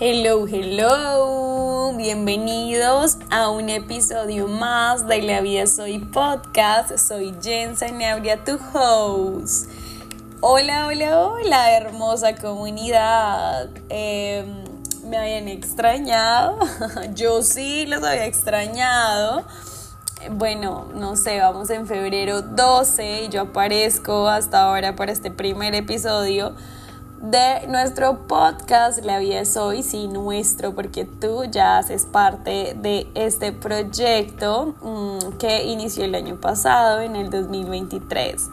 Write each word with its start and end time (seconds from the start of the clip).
Hello, 0.00 0.46
hello, 0.46 1.92
bienvenidos 1.96 3.18
a 3.30 3.50
un 3.50 3.68
episodio 3.68 4.46
más 4.46 5.08
de 5.08 5.22
La 5.22 5.40
Vida 5.40 5.66
Soy 5.66 5.98
Podcast. 5.98 6.96
Soy 6.96 7.34
Jensen 7.42 7.98
Neabria, 7.98 8.44
tu 8.44 8.60
host. 8.72 9.68
Hola, 10.40 10.86
hola, 10.86 11.26
hola, 11.26 11.76
hermosa 11.76 12.36
comunidad. 12.36 13.70
Em, 13.88 14.62
me 15.02 15.16
habían 15.16 15.48
extrañado, 15.48 16.60
yo 17.16 17.42
sí 17.42 17.84
los 17.86 18.00
había 18.04 18.26
extrañado. 18.26 19.42
Bueno, 20.30 20.86
no 20.94 21.16
sé, 21.16 21.40
vamos 21.40 21.70
en 21.70 21.88
febrero 21.88 22.42
12 22.42 23.24
y 23.24 23.28
yo 23.30 23.40
aparezco 23.40 24.28
hasta 24.28 24.62
ahora 24.62 24.94
para 24.94 25.10
este 25.10 25.32
primer 25.32 25.74
episodio 25.74 26.54
de 27.20 27.66
nuestro 27.68 28.26
podcast 28.26 29.04
La 29.04 29.18
vida 29.18 29.40
es 29.40 29.56
hoy, 29.56 29.82
sí, 29.82 30.08
nuestro, 30.08 30.74
porque 30.74 31.04
tú 31.04 31.44
ya 31.44 31.78
haces 31.78 32.06
parte 32.06 32.76
de 32.80 33.06
este 33.14 33.52
proyecto 33.52 34.74
mm, 34.80 35.38
que 35.38 35.64
inició 35.64 36.04
el 36.04 36.14
año 36.14 36.36
pasado, 36.36 37.00
en 37.00 37.16
el 37.16 37.30
2023. 37.30 38.48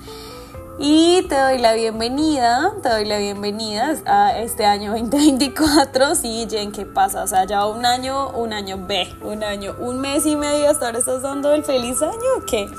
Y 0.78 1.22
te 1.30 1.40
doy 1.40 1.58
la 1.58 1.74
bienvenida, 1.74 2.74
te 2.84 2.90
doy 2.90 3.06
la 3.06 3.18
bienvenida 3.18 3.96
a 4.06 4.38
este 4.38 4.66
año 4.66 4.92
2024. 4.96 6.16
Sí, 6.16 6.48
Jen, 6.50 6.72
¿qué 6.72 6.86
pasa? 6.86 7.24
O 7.24 7.28
sea, 7.28 7.46
ya 7.46 7.66
un 7.66 7.86
año, 7.86 8.32
un 8.32 8.52
año 8.52 8.78
B, 8.86 9.08
un 9.22 9.44
año, 9.44 9.76
un 9.80 10.00
mes 10.00 10.26
y 10.26 10.36
medio, 10.36 10.70
hasta 10.70 10.88
ahora 10.88 11.00
estás 11.00 11.22
dando 11.22 11.54
el 11.54 11.64
feliz 11.64 12.02
año 12.02 12.18
o 12.38 12.46
qué? 12.46 12.70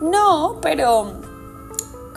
No, 0.00 0.58
pero 0.60 1.12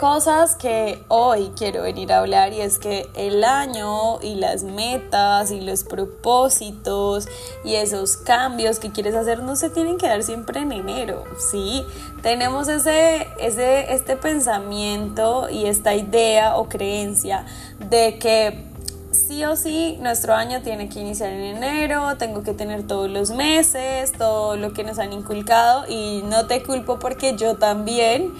cosas 0.02 0.56
que 0.56 1.04
hoy 1.10 1.52
quiero 1.56 1.84
venir 1.84 2.12
a 2.12 2.22
hablar 2.22 2.54
y 2.54 2.62
es 2.62 2.80
que 2.80 3.08
el 3.14 3.44
año 3.44 4.20
y 4.20 4.34
las 4.34 4.64
metas 4.64 5.52
y 5.52 5.62
los 5.62 5.84
propósitos 5.84 7.30
y 7.64 7.76
esos 7.76 8.18
cambios 8.18 8.80
que 8.80 8.90
quieres 8.90 9.14
hacer 9.14 9.44
no 9.44 9.56
se 9.56 9.70
tienen 9.70 10.00
que 10.00 10.08
dar 10.08 10.24
siempre 10.24 10.62
en 10.62 10.72
enero, 10.72 11.24
¿sí? 11.52 11.86
Tenemos 12.24 12.68
ese, 12.68 13.28
ese, 13.40 13.94
este 13.94 14.18
pensamiento 14.18 15.48
y 15.52 15.68
esta 15.68 15.94
idea 15.94 16.58
o 16.58 16.68
creencia 16.68 17.46
de 17.78 18.18
que 18.18 18.66
sí 19.12 19.46
o 19.46 19.56
sí 19.56 20.00
nuestro 20.02 20.34
año 20.34 20.64
tiene 20.64 20.90
que 20.90 21.00
iniciar 21.00 21.32
en 21.32 21.58
enero, 21.58 22.18
tengo 22.18 22.42
que 22.42 22.54
tener 22.54 22.88
todos 22.88 23.08
los 23.08 23.30
meses, 23.30 24.14
todo 24.14 24.58
lo 24.58 24.74
que 24.74 24.84
nos 24.84 24.98
han 24.98 25.14
inculcado 25.14 25.86
y 25.88 26.24
no 26.24 26.48
te 26.48 26.64
culpo 26.64 26.98
porque 26.98 27.36
yo 27.38 27.58
también 27.58 28.34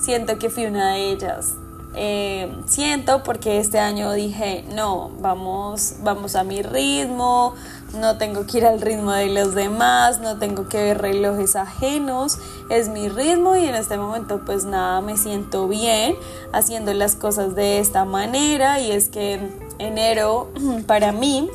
siento 0.00 0.38
que 0.38 0.50
fui 0.50 0.66
una 0.66 0.94
de 0.94 1.10
ellas. 1.10 1.54
Eh, 1.94 2.48
siento 2.66 3.24
porque 3.24 3.58
este 3.58 3.80
año 3.80 4.12
dije, 4.12 4.64
no, 4.72 5.10
vamos, 5.20 5.94
vamos 6.02 6.36
a 6.36 6.44
mi 6.44 6.62
ritmo, 6.62 7.54
no 7.98 8.16
tengo 8.16 8.46
que 8.46 8.58
ir 8.58 8.66
al 8.66 8.80
ritmo 8.80 9.10
de 9.10 9.26
los 9.26 9.56
demás, 9.56 10.20
no 10.20 10.38
tengo 10.38 10.68
que 10.68 10.78
ver 10.78 10.98
relojes 10.98 11.56
ajenos, 11.56 12.38
es 12.68 12.88
mi 12.88 13.08
ritmo 13.08 13.56
y 13.56 13.64
en 13.64 13.74
este 13.74 13.96
momento 13.96 14.42
pues 14.46 14.64
nada, 14.64 15.00
me 15.00 15.16
siento 15.16 15.66
bien 15.66 16.14
haciendo 16.52 16.94
las 16.94 17.16
cosas 17.16 17.56
de 17.56 17.80
esta 17.80 18.04
manera 18.04 18.78
y 18.78 18.92
es 18.92 19.08
que 19.08 19.40
enero 19.80 20.52
para 20.86 21.10
mí 21.10 21.50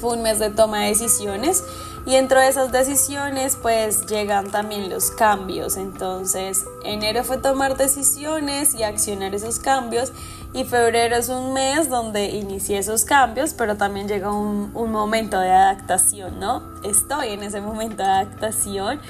fue 0.00 0.16
un 0.16 0.22
mes 0.22 0.38
de 0.38 0.50
toma 0.50 0.82
de 0.82 0.90
decisiones 0.90 1.64
y 2.06 2.12
dentro 2.12 2.40
de 2.40 2.48
esas 2.48 2.72
decisiones 2.72 3.56
pues 3.60 4.06
llegan 4.06 4.50
también 4.50 4.90
los 4.90 5.10
cambios. 5.10 5.76
Entonces 5.76 6.64
enero 6.84 7.24
fue 7.24 7.38
tomar 7.38 7.76
decisiones 7.76 8.74
y 8.74 8.82
accionar 8.82 9.34
esos 9.34 9.58
cambios 9.58 10.12
y 10.54 10.64
febrero 10.64 11.16
es 11.16 11.28
un 11.28 11.52
mes 11.52 11.90
donde 11.90 12.26
inicié 12.30 12.78
esos 12.78 13.04
cambios, 13.04 13.52
pero 13.52 13.76
también 13.76 14.08
llega 14.08 14.32
un, 14.32 14.72
momento 14.72 15.38
de 15.38 15.50
adaptación, 15.50 16.40
¿no? 16.40 16.62
Estoy 16.82 17.30
en 17.30 17.42
ese 17.42 17.60
momento 17.60 18.02
de 18.02 18.08
adaptación 18.08 19.00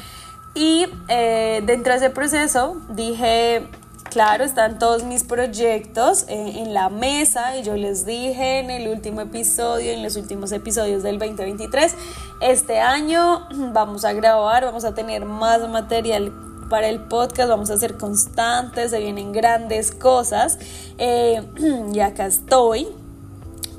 y 0.55 0.87
eh, 1.07 1.62
dentro 1.65 1.93
de 1.93 1.99
ese 1.99 2.11
proceso 2.11 2.77
dije, 2.89 3.69
Claro, 4.11 4.45
están 4.45 4.79
todos 4.79 5.05
mis 5.05 5.23
proyectos 5.23 6.25
eh, 6.29 6.55
en 6.57 6.73
la 6.73 6.89
mesa 6.89 7.59
y 7.59 7.63
yo 7.63 7.77
les 7.77 8.07
dije 8.07 8.59
en 8.59 8.71
el 8.71 8.89
último 8.89 9.21
episodio, 9.21 9.93
en 9.93 10.03
los 10.03 10.17
últimos 10.17 10.51
episodios 10.53 11.03
del 11.03 11.19
2023, 11.19 11.95
este 12.41 12.81
año 12.81 13.47
vamos 13.75 14.07
a 14.07 14.15
grabar, 14.15 14.65
vamos 14.65 14.87
a 14.87 14.95
tener 14.95 15.27
más 15.27 15.69
material 15.69 16.33
para 16.71 16.89
el 16.89 17.01
podcast, 17.01 17.51
vamos 17.51 17.69
a 17.69 17.77
ser 17.77 17.99
constantes, 17.99 18.93
se 18.93 18.99
vienen 18.99 19.33
grandes 19.33 19.93
cosas 19.93 20.59
eh, 20.97 21.43
y 21.93 22.01
acá 22.01 22.27
estoy, 22.27 22.89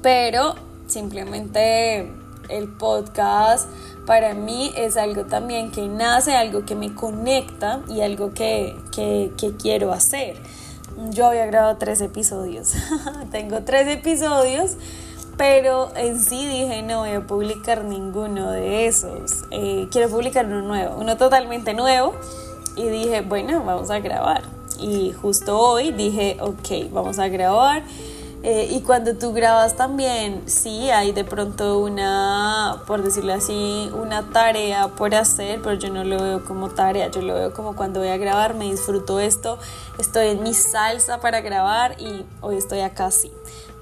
pero 0.03 0.53
simplemente 0.85 2.07
el 2.49 2.67
podcast 2.77 3.67
para 4.09 4.33
mí 4.33 4.71
es 4.75 4.97
algo 4.97 5.25
también 5.25 5.69
que 5.69 5.87
nace, 5.87 6.35
algo 6.35 6.65
que 6.65 6.73
me 6.73 6.95
conecta 6.95 7.81
y 7.87 8.01
algo 8.01 8.33
que, 8.33 8.75
quiero 9.61 9.93
hacer. 9.93 10.35
Yo 11.11 11.27
había 11.27 11.45
grabado 11.45 11.77
tres 11.77 12.01
episodios, 12.01 12.73
tengo 13.31 13.61
tres 13.61 13.87
episodios, 13.87 14.77
pero 15.37 15.95
en 15.95 16.19
sí 16.19 16.43
dije 16.47 16.81
no 16.81 17.01
voy 17.01 17.11
a 17.11 17.27
publicar 17.27 17.83
ninguno 17.83 18.49
de 18.49 18.87
esos. 18.87 19.43
Eh, 19.51 19.87
quiero 19.91 20.09
publicar 20.09 20.47
uno 20.47 20.63
nuevo, 20.63 20.95
uno 20.97 21.15
totalmente 21.15 21.75
nuevo. 21.75 22.15
Y 22.75 22.89
dije, 22.89 23.21
bueno, 23.21 23.63
vamos 23.63 23.91
a 23.91 23.99
grabar. 23.99 24.41
Y 24.79 25.11
justo 25.11 25.55
hoy 25.55 25.91
dije, 25.91 26.37
ok, 26.41 26.91
vamos 26.91 27.19
a 27.19 27.27
grabar. 27.27 27.83
Eh, 28.41 28.69
y 28.71 28.81
cuando 28.81 29.15
tú 29.15 29.33
grabas 29.33 29.75
también, 29.75 30.43
sí, 30.45 30.89
hay 30.91 31.11
de 31.11 31.25
pronto 31.25 31.79
una, 31.79 32.83
por 32.87 33.03
decirlo 33.03 33.33
así, 33.33 33.91
una 33.93 34.29
tarea 34.29 34.87
por 34.87 35.13
hacer, 35.13 35.61
pero 35.61 35.75
yo 35.75 35.89
no 35.89 36.05
lo 36.05 36.23
veo 36.23 36.45
como 36.45 36.69
tarea, 36.69 37.11
yo 37.11 37.21
lo 37.21 37.33
veo 37.33 37.53
como 37.53 37.75
cuando 37.75 37.99
voy 37.99 38.07
a 38.07 38.17
grabar, 38.17 38.53
me 38.53 38.71
disfruto 38.71 39.19
esto, 39.19 39.59
estoy 39.97 40.27
en 40.27 40.43
mi 40.43 40.53
salsa 40.53 41.19
para 41.19 41.41
grabar 41.41 41.99
y 41.99 42.25
hoy 42.39 42.55
estoy 42.55 42.79
acá 42.79 43.11
sí. 43.11 43.29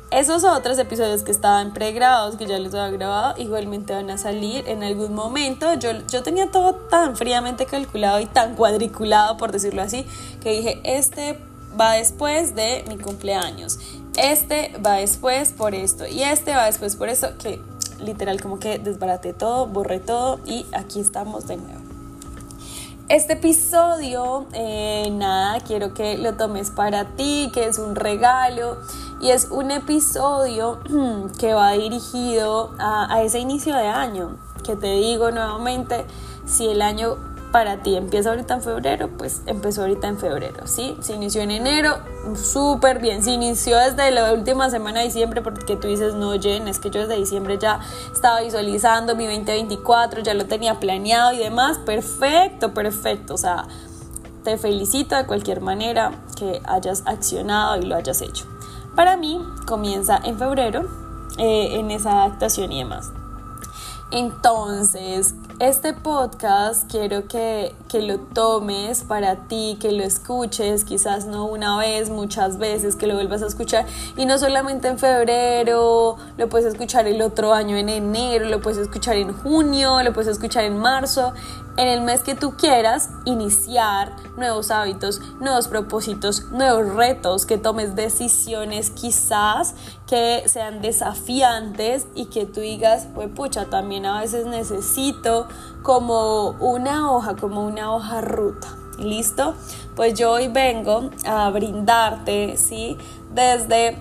Esos 0.10 0.44
otros 0.44 0.80
episodios 0.80 1.22
que 1.22 1.32
estaban 1.32 1.74
pregrabados, 1.74 2.38
que 2.38 2.48
ya 2.48 2.58
los 2.58 2.74
había 2.74 2.98
grabado, 2.98 3.36
igualmente 3.38 3.94
van 3.94 4.10
a 4.10 4.18
salir 4.18 4.68
en 4.68 4.82
algún 4.82 5.14
momento. 5.14 5.74
Yo, 5.74 5.92
yo 6.08 6.24
tenía 6.24 6.50
todo 6.50 6.76
tan 6.76 7.18
fríamente 7.18 7.66
calculado 7.66 8.22
y 8.22 8.26
tan 8.26 8.56
cuadriculado, 8.56 9.36
por 9.36 9.52
decirlo 9.52 9.82
así, 9.82 10.08
que 10.42 10.52
dije, 10.52 10.80
este 10.86 11.38
va 11.80 11.94
después 11.94 12.56
de 12.56 12.84
mi 12.88 12.98
cumpleaños 12.98 13.80
este 14.18 14.74
va 14.86 14.94
después 14.96 15.52
por 15.52 15.76
esto 15.76 16.08
y 16.08 16.24
este 16.24 16.56
va 16.56 16.66
después 16.66 16.96
por 16.96 17.10
eso, 17.10 17.38
que 17.38 17.62
literal 18.00 18.42
como 18.42 18.60
que 18.60 18.80
desbarate 18.80 19.34
todo, 19.34 19.68
borré 19.68 20.00
todo 20.00 20.40
y 20.46 20.66
aquí 20.74 21.00
estamos 21.00 21.48
de 21.48 21.58
nuevo. 21.58 21.80
Este 23.10 23.34
episodio, 23.34 24.48
eh, 24.52 25.10
nada, 25.14 25.62
quiero 25.62 25.94
que 25.94 26.18
lo 26.18 26.34
tomes 26.34 26.72
para 26.72 27.16
ti, 27.16 27.50
que 27.54 27.66
es 27.66 27.80
un 27.80 27.96
regalo 27.96 28.78
y 29.22 29.30
es 29.30 29.46
un 29.50 29.72
episodio 29.72 30.80
que 31.40 31.54
va 31.54 31.72
dirigido 31.72 32.72
a 32.80 33.22
ese 33.24 33.40
inicio 33.40 33.76
de 33.76 33.88
año, 33.88 34.36
que 34.66 34.76
te 34.76 34.88
digo 34.96 35.32
nuevamente, 35.32 36.06
si 36.46 36.68
el 36.68 36.82
año 36.82 37.18
para 37.52 37.78
ti 37.82 37.96
empieza 37.96 38.30
ahorita 38.30 38.56
en 38.56 38.62
febrero, 38.62 39.10
pues 39.18 39.42
empezó 39.46 39.82
ahorita 39.82 40.08
en 40.08 40.18
febrero, 40.18 40.68
¿sí? 40.68 40.98
Se 41.02 41.16
inició 41.16 41.42
en 41.42 41.52
enero, 41.52 41.98
súper 42.36 43.00
bien. 43.00 43.24
Se 43.24 43.32
inició 43.32 43.78
desde 43.78 44.12
la 44.12 44.34
última 44.34 44.70
semana 44.70 45.00
de 45.00 45.06
diciembre 45.06 45.42
porque 45.42 45.76
tú 45.76 45.88
dices, 45.88 46.14
no, 46.14 46.34
Jen, 46.40 46.68
es 46.68 46.80
que 46.80 46.90
yo 46.90 47.02
desde 47.02 47.16
diciembre 47.16 47.58
ya 47.58 47.80
estaba 48.12 48.42
visualizando 48.42 49.16
mi 49.16 49.26
2024, 49.26 50.22
ya 50.22 50.34
lo 50.34 50.46
tenía 50.46 50.80
planeado 50.80 51.34
y 51.34 51.38
demás. 51.38 51.78
Perfecto, 51.80 52.74
perfecto. 52.74 53.34
O 53.34 53.38
sea, 53.38 53.66
te 54.44 54.58
felicito 54.58 55.16
de 55.16 55.26
cualquier 55.26 55.62
manera 55.62 56.12
que 56.38 56.62
hayas 56.66 57.04
accionado 57.06 57.78
y 57.78 57.84
lo 57.84 57.96
hayas 57.96 58.22
hecho. 58.22 58.46
Para 58.96 59.16
mí 59.16 59.42
comienza 59.66 60.20
en 60.24 60.38
febrero 60.38 60.86
eh, 61.38 61.80
en 61.80 61.92
esa 61.92 62.24
adaptación 62.24 62.72
y 62.72 62.80
demás. 62.80 63.12
Entonces, 64.12 65.36
este 65.60 65.94
podcast 65.94 66.90
quiero 66.92 67.28
que, 67.28 67.74
que, 67.90 68.02
lo 68.02 68.20
tomes 68.20 69.04
para 69.04 69.48
ti, 69.48 69.78
que 69.82 69.92
lo 69.92 70.04
escuches, 70.04 70.84
quizás 70.84 71.26
no 71.26 71.46
una 71.46 71.78
vez, 71.78 72.12
muchas 72.12 72.60
veces, 72.60 72.96
que 72.96 73.08
lo 73.08 73.16
vuelvas 73.16 73.42
a 73.42 73.48
escuchar. 73.48 73.86
Y 74.18 74.26
no 74.26 74.38
solamente 74.38 74.88
en 74.88 75.00
febrero, 75.00 76.18
lo 76.38 76.50
puedes 76.50 76.68
escuchar 76.68 77.08
el 77.08 77.22
otro 77.24 77.54
año 77.54 77.76
en 77.76 77.90
enero, 77.90 78.46
lo 78.46 78.62
puedes 78.62 78.78
escuchar 78.78 79.16
en 79.16 79.34
junio, 79.34 80.04
lo 80.04 80.14
puedes 80.14 80.30
escuchar 80.30 80.64
en 80.64 80.78
marzo 80.78 81.34
en 81.78 81.88
el 81.88 82.02
mes 82.02 82.22
que 82.22 82.36
tú 82.36 82.56
quieras 82.58 83.10
iniciar 83.26 84.12
nuevos 84.36 84.72
hábitos, 84.72 85.22
nuevos 85.40 85.68
propósitos, 85.68 86.46
nuevos 86.52 86.94
retos, 86.96 87.46
que 87.46 87.58
tomes 87.58 87.96
decisiones 87.96 88.90
quizás 88.90 89.76
que 90.08 90.44
sean 90.48 90.82
desafiantes 90.82 92.08
y 92.16 92.26
que 92.26 92.46
tú 92.46 92.62
digas, 92.62 93.08
pues 93.14 93.30
pucha, 93.30 93.66
también 93.66 94.06
a 94.06 94.22
veces 94.22 94.48
necesito 94.48 95.47
como 95.84 96.52
una 96.60 97.12
hoja, 97.12 97.36
como 97.36 97.66
una 97.66 97.94
hoja 97.94 98.22
ruta. 98.22 98.68
¿Listo? 99.00 99.54
Pues 99.96 100.16
yo 100.16 100.32
hoy 100.32 100.48
vengo 100.48 101.12
a 101.26 101.50
brindarte, 101.52 102.58
¿sí? 102.58 102.98
Desde 103.34 103.96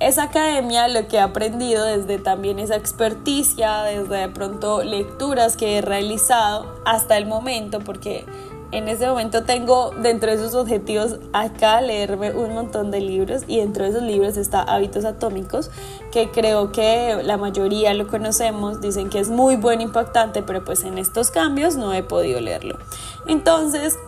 esa 0.00 0.24
academia 0.24 0.88
lo 0.88 1.06
que 1.08 1.16
he 1.16 1.20
aprendido 1.20 1.84
desde 1.84 2.18
también 2.18 2.58
esa 2.58 2.74
experticia, 2.74 3.82
desde 3.82 4.16
de 4.16 4.28
pronto 4.30 4.82
lecturas 4.82 5.56
que 5.58 5.76
he 5.76 5.82
realizado 5.82 6.66
hasta 6.86 7.18
el 7.18 7.26
momento, 7.26 7.80
porque 7.80 8.24
en 8.72 8.88
este 8.88 9.06
momento 9.06 9.44
tengo 9.44 9.90
dentro 9.90 10.30
de 10.30 10.36
esos 10.36 10.54
objetivos 10.54 11.18
acá 11.32 11.80
leerme 11.80 12.32
un 12.32 12.54
montón 12.54 12.90
de 12.90 13.00
libros 13.00 13.42
y 13.46 13.58
dentro 13.58 13.84
de 13.84 13.90
esos 13.90 14.02
libros 14.02 14.36
está 14.36 14.62
Hábitos 14.62 15.04
Atómicos, 15.04 15.70
que 16.12 16.30
creo 16.30 16.70
que 16.72 17.20
la 17.22 17.36
mayoría 17.36 17.94
lo 17.94 18.06
conocemos, 18.06 18.80
dicen 18.80 19.10
que 19.10 19.18
es 19.18 19.28
muy 19.28 19.56
buen, 19.56 19.80
impactante, 19.80 20.42
pero 20.42 20.64
pues 20.64 20.84
en 20.84 20.98
estos 20.98 21.30
cambios 21.30 21.76
no 21.76 21.92
he 21.92 22.02
podido 22.02 22.40
leerlo. 22.40 22.78
Entonces, 23.26 23.98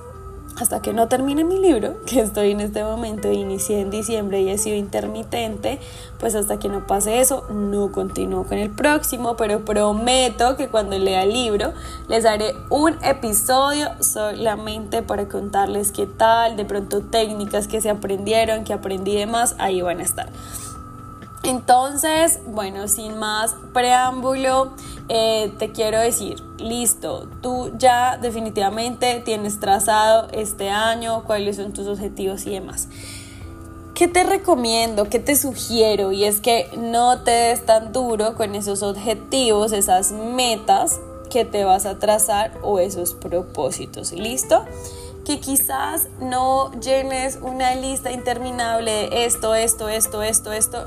hasta 0.60 0.82
que 0.82 0.92
no 0.92 1.08
termine 1.08 1.44
mi 1.44 1.58
libro, 1.58 1.96
que 2.06 2.20
estoy 2.20 2.52
en 2.52 2.60
este 2.60 2.84
momento, 2.84 3.30
inicié 3.30 3.80
en 3.80 3.90
diciembre 3.90 4.42
y 4.42 4.50
he 4.50 4.58
sido 4.58 4.76
intermitente, 4.76 5.80
pues 6.18 6.34
hasta 6.34 6.58
que 6.58 6.68
no 6.68 6.86
pase 6.86 7.20
eso, 7.20 7.44
no 7.50 7.92
continúo 7.92 8.44
con 8.44 8.58
el 8.58 8.70
próximo, 8.70 9.36
pero 9.36 9.64
prometo 9.64 10.56
que 10.56 10.68
cuando 10.68 10.98
lea 10.98 11.24
el 11.24 11.32
libro 11.32 11.72
les 12.08 12.24
haré 12.24 12.54
un 12.70 12.96
episodio 13.02 13.88
solamente 14.00 15.02
para 15.02 15.28
contarles 15.28 15.92
qué 15.92 16.06
tal, 16.06 16.56
de 16.56 16.64
pronto 16.64 17.00
técnicas 17.00 17.68
que 17.68 17.80
se 17.80 17.90
aprendieron, 17.90 18.64
que 18.64 18.72
aprendí 18.72 19.16
de 19.16 19.26
más, 19.26 19.56
ahí 19.58 19.82
van 19.82 20.00
a 20.00 20.02
estar. 20.02 20.28
Entonces, 21.44 22.38
bueno, 22.46 22.86
sin 22.86 23.18
más 23.18 23.56
preámbulo, 23.72 24.70
eh, 25.08 25.52
te 25.58 25.72
quiero 25.72 25.98
decir, 25.98 26.42
listo, 26.58 27.28
tú 27.42 27.72
ya 27.78 28.18
definitivamente 28.18 29.20
tienes 29.24 29.60
trazado 29.60 30.28
este 30.32 30.70
año, 30.70 31.24
cuáles 31.24 31.56
son 31.56 31.72
tus 31.72 31.86
objetivos 31.86 32.46
y 32.46 32.50
demás. 32.50 32.88
¿Qué 33.94 34.08
te 34.08 34.24
recomiendo? 34.24 35.08
¿Qué 35.08 35.18
te 35.18 35.36
sugiero? 35.36 36.12
Y 36.12 36.24
es 36.24 36.40
que 36.40 36.70
no 36.76 37.20
te 37.20 37.30
des 37.30 37.66
tan 37.66 37.92
duro 37.92 38.34
con 38.34 38.54
esos 38.54 38.82
objetivos, 38.82 39.72
esas 39.72 40.12
metas 40.12 40.98
que 41.30 41.44
te 41.44 41.64
vas 41.64 41.86
a 41.86 41.98
trazar 41.98 42.52
o 42.62 42.78
esos 42.78 43.14
propósitos. 43.14 44.12
¿Listo? 44.12 44.64
que 45.24 45.38
quizás 45.40 46.08
no 46.20 46.72
llenes 46.80 47.38
una 47.40 47.74
lista 47.74 48.10
interminable 48.10 48.90
de 48.90 49.24
esto, 49.24 49.54
esto, 49.54 49.88
esto, 49.88 50.22
esto, 50.22 50.52
esto, 50.52 50.84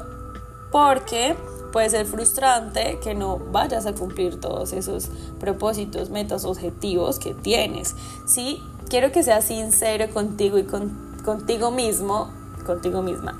porque 0.71 1.35
puede 1.75 1.89
ser 1.89 2.05
frustrante 2.05 2.99
que 3.03 3.15
no 3.15 3.37
vayas 3.37 3.85
a 3.85 3.91
cumplir 3.91 4.39
todos 4.39 4.71
esos 4.71 5.09
propósitos, 5.41 6.09
metas, 6.09 6.45
objetivos 6.45 7.19
que 7.19 7.33
tienes. 7.33 7.95
Sí, 8.25 8.63
quiero 8.87 9.11
que 9.11 9.23
seas 9.23 9.43
sincero 9.43 10.09
contigo 10.13 10.57
y 10.57 10.63
contigo 10.63 11.71
mismo, 11.71 12.31
contigo 12.65 13.01
misma. 13.01 13.35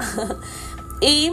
y 1.02 1.32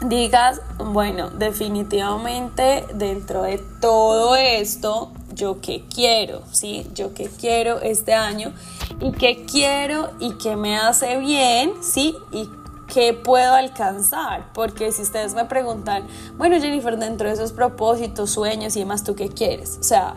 digas, 0.00 0.62
bueno, 0.78 1.28
definitivamente 1.28 2.86
dentro 2.94 3.42
de 3.42 3.58
todo 3.82 4.36
esto, 4.36 5.12
yo 5.34 5.60
qué 5.60 5.84
quiero, 5.94 6.40
¿sí? 6.50 6.86
Yo 6.94 7.12
qué 7.12 7.28
quiero 7.28 7.82
este 7.82 8.14
año 8.14 8.54
y 9.02 9.12
qué 9.12 9.44
quiero 9.44 10.08
y 10.18 10.32
qué 10.38 10.56
me 10.56 10.78
hace 10.78 11.18
bien, 11.18 11.74
¿sí? 11.82 12.16
Y 12.32 12.48
qué 12.92 13.12
puedo 13.12 13.54
alcanzar, 13.54 14.52
porque 14.52 14.92
si 14.92 15.02
ustedes 15.02 15.34
me 15.34 15.44
preguntan, 15.44 16.06
bueno 16.36 16.60
Jennifer, 16.60 16.96
dentro 16.98 17.28
de 17.28 17.34
esos 17.34 17.52
propósitos, 17.52 18.30
sueños 18.30 18.76
y 18.76 18.80
demás, 18.80 19.04
¿tú 19.04 19.14
qué 19.14 19.28
quieres? 19.28 19.78
O 19.80 19.84
sea, 19.84 20.14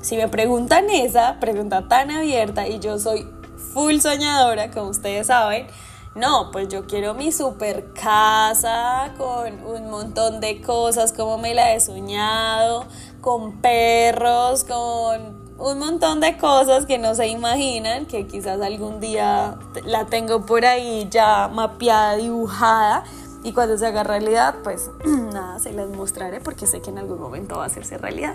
si 0.00 0.16
me 0.16 0.28
preguntan 0.28 0.88
esa 0.90 1.38
pregunta 1.40 1.88
tan 1.88 2.10
abierta 2.10 2.66
y 2.68 2.78
yo 2.78 2.98
soy 2.98 3.28
full 3.74 3.98
soñadora, 3.98 4.70
como 4.70 4.90
ustedes 4.90 5.26
saben, 5.26 5.66
no, 6.14 6.50
pues 6.50 6.68
yo 6.68 6.86
quiero 6.86 7.12
mi 7.12 7.30
super 7.30 7.92
casa 7.92 9.12
con 9.18 9.62
un 9.66 9.90
montón 9.90 10.40
de 10.40 10.62
cosas 10.62 11.12
como 11.12 11.36
me 11.36 11.52
la 11.52 11.74
he 11.74 11.80
soñado, 11.80 12.86
con 13.20 13.60
perros, 13.60 14.64
con 14.64 15.35
un 15.58 15.78
montón 15.78 16.20
de 16.20 16.36
cosas 16.36 16.86
que 16.86 16.98
no 16.98 17.14
se 17.14 17.28
imaginan, 17.28 18.06
que 18.06 18.26
quizás 18.26 18.60
algún 18.60 19.00
día 19.00 19.56
la 19.84 20.06
tengo 20.06 20.44
por 20.44 20.64
ahí 20.64 21.08
ya 21.10 21.48
mapeada, 21.48 22.16
dibujada. 22.16 23.04
Y 23.42 23.52
cuando 23.52 23.78
se 23.78 23.86
haga 23.86 24.02
realidad, 24.02 24.56
pues 24.62 24.90
nada, 25.04 25.58
se 25.58 25.72
las 25.72 25.88
mostraré 25.88 26.40
porque 26.40 26.66
sé 26.66 26.80
que 26.80 26.90
en 26.90 26.98
algún 26.98 27.20
momento 27.20 27.56
va 27.56 27.64
a 27.64 27.66
hacerse 27.66 27.96
realidad. 27.96 28.34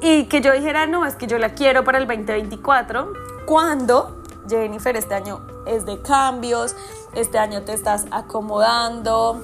Y 0.00 0.24
que 0.24 0.40
yo 0.40 0.52
dijera, 0.52 0.86
no, 0.86 1.06
es 1.06 1.14
que 1.14 1.26
yo 1.26 1.38
la 1.38 1.54
quiero 1.54 1.84
para 1.84 1.98
el 1.98 2.06
2024, 2.06 3.12
cuando 3.46 4.20
Jennifer 4.48 4.96
este 4.96 5.14
año 5.14 5.40
es 5.66 5.86
de 5.86 6.00
cambios, 6.02 6.76
este 7.14 7.38
año 7.38 7.62
te 7.62 7.72
estás 7.72 8.06
acomodando, 8.10 9.40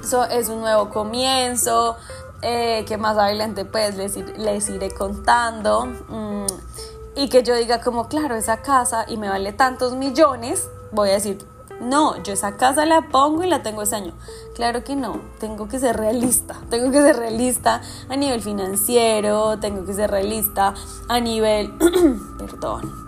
eso 0.00 0.24
es 0.24 0.48
un 0.48 0.60
nuevo 0.60 0.88
comienzo, 0.88 1.96
eh, 2.42 2.84
que 2.86 2.96
más 2.96 3.16
adelante 3.16 3.64
pues 3.64 3.96
les, 3.96 4.16
les 4.38 4.68
iré 4.68 4.90
contando. 4.90 5.86
Mm, 6.08 6.46
y 7.16 7.28
que 7.28 7.42
yo 7.42 7.56
diga 7.56 7.80
como, 7.80 8.06
claro, 8.08 8.36
esa 8.36 8.62
casa 8.62 9.04
y 9.08 9.16
me 9.16 9.28
vale 9.28 9.52
tantos 9.52 9.96
millones, 9.96 10.68
voy 10.92 11.10
a 11.10 11.14
decir, 11.14 11.44
no, 11.80 12.22
yo 12.22 12.32
esa 12.32 12.56
casa 12.56 12.86
la 12.86 13.08
pongo 13.08 13.44
y 13.44 13.48
la 13.48 13.62
tengo 13.62 13.82
ese 13.82 13.96
año. 13.96 14.12
Claro 14.54 14.84
que 14.84 14.96
no, 14.96 15.20
tengo 15.38 15.68
que 15.68 15.78
ser 15.78 15.96
realista, 15.96 16.56
tengo 16.70 16.90
que 16.90 17.02
ser 17.02 17.16
realista 17.16 17.82
a 18.08 18.16
nivel 18.16 18.40
financiero, 18.40 19.58
tengo 19.58 19.84
que 19.84 19.94
ser 19.94 20.10
realista 20.10 20.74
a 21.08 21.20
nivel, 21.20 21.72
perdón, 22.38 23.07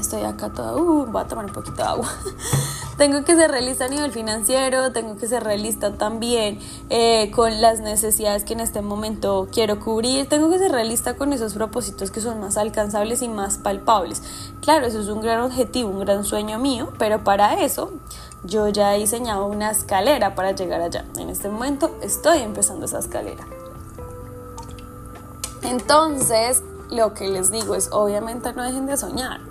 estoy 0.00 0.22
acá 0.22 0.50
toda, 0.50 0.76
uh, 0.76 1.06
voy 1.06 1.22
a 1.22 1.26
tomar 1.26 1.44
un 1.44 1.52
poquito 1.52 1.76
de 1.76 1.82
agua. 1.82 2.08
tengo 3.00 3.24
que 3.24 3.34
ser 3.34 3.50
realista 3.50 3.86
a 3.86 3.88
nivel 3.88 4.12
financiero, 4.12 4.92
tengo 4.92 5.16
que 5.16 5.26
ser 5.26 5.42
realista 5.42 5.94
también 5.94 6.58
eh, 6.90 7.30
con 7.30 7.62
las 7.62 7.80
necesidades 7.80 8.44
que 8.44 8.52
en 8.52 8.60
este 8.60 8.82
momento 8.82 9.48
quiero 9.50 9.80
cubrir, 9.80 10.28
tengo 10.28 10.50
que 10.50 10.58
ser 10.58 10.70
realista 10.70 11.14
con 11.14 11.32
esos 11.32 11.54
propósitos 11.54 12.10
que 12.10 12.20
son 12.20 12.40
más 12.40 12.58
alcanzables 12.58 13.22
y 13.22 13.28
más 13.28 13.56
palpables. 13.56 14.22
Claro, 14.60 14.86
eso 14.86 15.00
es 15.00 15.08
un 15.08 15.22
gran 15.22 15.40
objetivo, 15.40 15.88
un 15.88 16.00
gran 16.00 16.24
sueño 16.24 16.58
mío, 16.58 16.92
pero 16.98 17.24
para 17.24 17.54
eso 17.62 17.90
yo 18.44 18.68
ya 18.68 18.94
he 18.94 18.98
diseñado 18.98 19.46
una 19.46 19.70
escalera 19.70 20.34
para 20.34 20.52
llegar 20.52 20.82
allá. 20.82 21.06
En 21.16 21.30
este 21.30 21.48
momento 21.48 21.96
estoy 22.02 22.40
empezando 22.40 22.84
esa 22.84 22.98
escalera. 22.98 23.46
Entonces, 25.62 26.62
lo 26.90 27.14
que 27.14 27.28
les 27.28 27.50
digo 27.50 27.74
es, 27.74 27.88
obviamente 27.92 28.52
no 28.52 28.62
dejen 28.62 28.84
de 28.84 28.98
soñar 28.98 29.49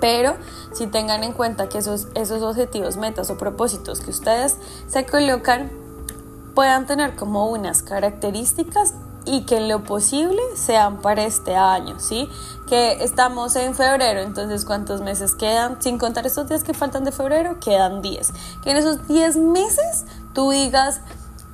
pero 0.00 0.36
si 0.72 0.86
tengan 0.86 1.22
en 1.24 1.32
cuenta 1.32 1.68
que 1.68 1.78
esos, 1.78 2.08
esos 2.14 2.42
objetivos, 2.42 2.96
metas 2.96 3.30
o 3.30 3.38
propósitos 3.38 4.00
que 4.00 4.10
ustedes 4.10 4.56
se 4.88 5.04
colocan 5.06 5.70
puedan 6.54 6.86
tener 6.86 7.16
como 7.16 7.48
unas 7.50 7.82
características 7.82 8.94
y 9.24 9.42
que 9.42 9.58
en 9.58 9.68
lo 9.68 9.84
posible 9.84 10.40
sean 10.54 11.00
para 11.00 11.24
este 11.24 11.54
año, 11.54 11.98
¿sí? 11.98 12.28
Que 12.68 13.04
estamos 13.04 13.54
en 13.56 13.74
febrero, 13.74 14.20
entonces 14.20 14.64
¿cuántos 14.64 15.02
meses 15.02 15.34
quedan? 15.34 15.80
Sin 15.80 15.98
contar 15.98 16.26
estos 16.26 16.48
días 16.48 16.64
que 16.64 16.74
faltan 16.74 17.04
de 17.04 17.12
febrero, 17.12 17.60
quedan 17.60 18.02
10. 18.02 18.32
Que 18.62 18.70
en 18.70 18.76
esos 18.78 19.06
10 19.08 19.36
meses 19.36 20.06
tú 20.34 20.50
digas, 20.50 21.00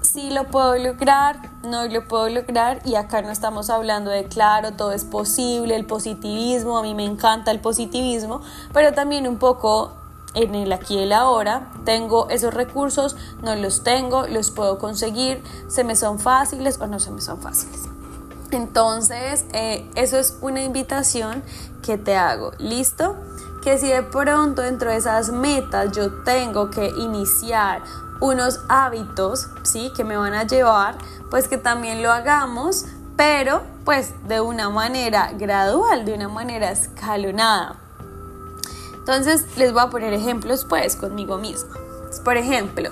sí 0.06 0.30
lo 0.30 0.44
puedo 0.44 0.76
lograr, 0.76 1.50
no 1.62 1.86
lo 1.86 2.06
puedo 2.06 2.28
lograr 2.28 2.80
y 2.84 2.94
acá 2.94 3.22
no 3.22 3.30
estamos 3.30 3.70
hablando 3.70 4.10
de 4.10 4.24
claro, 4.24 4.72
todo 4.72 4.92
es 4.92 5.04
posible, 5.04 5.76
el 5.76 5.84
positivismo, 5.84 6.78
a 6.78 6.82
mí 6.82 6.94
me 6.94 7.04
encanta 7.04 7.50
el 7.50 7.60
positivismo, 7.60 8.40
pero 8.72 8.92
también 8.94 9.26
un 9.26 9.38
poco 9.38 9.92
en 10.34 10.54
el 10.54 10.72
aquí 10.72 10.94
y 10.94 10.98
el 10.98 11.12
ahora, 11.12 11.70
tengo 11.84 12.28
esos 12.28 12.52
recursos, 12.52 13.16
no 13.42 13.56
los 13.56 13.82
tengo, 13.82 14.26
los 14.26 14.50
puedo 14.50 14.78
conseguir, 14.78 15.42
se 15.68 15.82
me 15.82 15.96
son 15.96 16.18
fáciles 16.18 16.78
o 16.80 16.86
no 16.86 17.00
se 17.00 17.10
me 17.10 17.20
son 17.20 17.40
fáciles. 17.40 17.82
Entonces, 18.52 19.44
eh, 19.52 19.90
eso 19.96 20.18
es 20.18 20.38
una 20.40 20.62
invitación 20.62 21.42
que 21.82 21.98
te 21.98 22.16
hago. 22.16 22.52
¿Listo? 22.58 23.16
Que 23.62 23.78
si 23.78 23.88
de 23.88 24.02
pronto 24.02 24.62
dentro 24.62 24.90
de 24.90 24.98
esas 24.98 25.30
metas 25.30 25.90
yo 25.92 26.22
tengo 26.22 26.70
que 26.70 26.86
iniciar 26.86 27.82
unos 28.20 28.60
hábitos, 28.68 29.48
¿sí? 29.62 29.92
Que 29.96 30.04
me 30.04 30.16
van 30.16 30.34
a 30.34 30.44
llevar, 30.44 30.96
pues 31.30 31.48
que 31.48 31.58
también 31.58 32.02
lo 32.02 32.12
hagamos, 32.12 32.86
pero 33.16 33.62
pues 33.84 34.12
de 34.28 34.40
una 34.40 34.70
manera 34.70 35.32
gradual, 35.32 36.04
de 36.04 36.14
una 36.14 36.28
manera 36.28 36.70
escalonada. 36.70 37.76
Entonces 38.94 39.46
les 39.56 39.72
voy 39.72 39.82
a 39.82 39.90
poner 39.90 40.12
ejemplos 40.12 40.64
pues 40.68 40.96
conmigo 40.96 41.38
misma. 41.38 41.76
Por 42.24 42.36
ejemplo, 42.36 42.90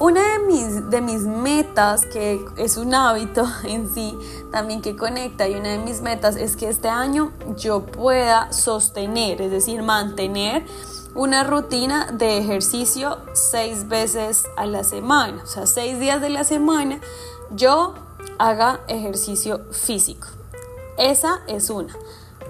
una 0.00 0.20
de 0.34 0.38
mis, 0.46 0.90
de 0.90 1.00
mis 1.00 1.22
metas, 1.22 2.06
que 2.06 2.44
es 2.56 2.76
un 2.76 2.94
hábito 2.94 3.44
en 3.64 3.92
sí, 3.92 4.16
también 4.52 4.80
que 4.80 4.96
conecta, 4.96 5.48
y 5.48 5.56
una 5.56 5.70
de 5.70 5.78
mis 5.78 6.00
metas 6.00 6.36
es 6.36 6.56
que 6.56 6.68
este 6.68 6.88
año 6.88 7.32
yo 7.56 7.84
pueda 7.84 8.52
sostener, 8.52 9.42
es 9.42 9.50
decir, 9.50 9.82
mantener 9.82 10.64
una 11.18 11.42
rutina 11.42 12.12
de 12.12 12.38
ejercicio 12.38 13.18
seis 13.32 13.88
veces 13.88 14.46
a 14.56 14.66
la 14.66 14.84
semana, 14.84 15.42
o 15.42 15.46
sea, 15.48 15.66
seis 15.66 15.98
días 15.98 16.20
de 16.20 16.30
la 16.30 16.44
semana 16.44 17.00
yo 17.50 17.94
haga 18.38 18.82
ejercicio 18.86 19.64
físico. 19.72 20.28
Esa 20.96 21.40
es 21.48 21.70
una. 21.70 21.92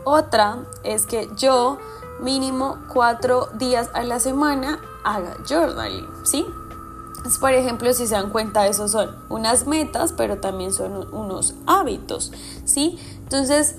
Otra 0.04 0.66
es 0.84 1.06
que 1.06 1.30
yo 1.34 1.78
mínimo 2.20 2.76
cuatro 2.92 3.48
días 3.54 3.88
a 3.94 4.02
la 4.02 4.20
semana 4.20 4.82
haga 5.02 5.38
journaling, 5.48 6.06
¿sí? 6.24 6.46
por 7.40 7.52
ejemplo, 7.52 7.92
si 7.94 8.06
se 8.06 8.14
dan 8.14 8.30
cuenta, 8.30 8.66
eso 8.66 8.86
son 8.86 9.16
unas 9.30 9.66
metas, 9.66 10.12
pero 10.12 10.38
también 10.38 10.72
son 10.72 11.12
unos 11.12 11.54
hábitos, 11.66 12.32
¿sí? 12.64 12.98
Entonces, 13.22 13.76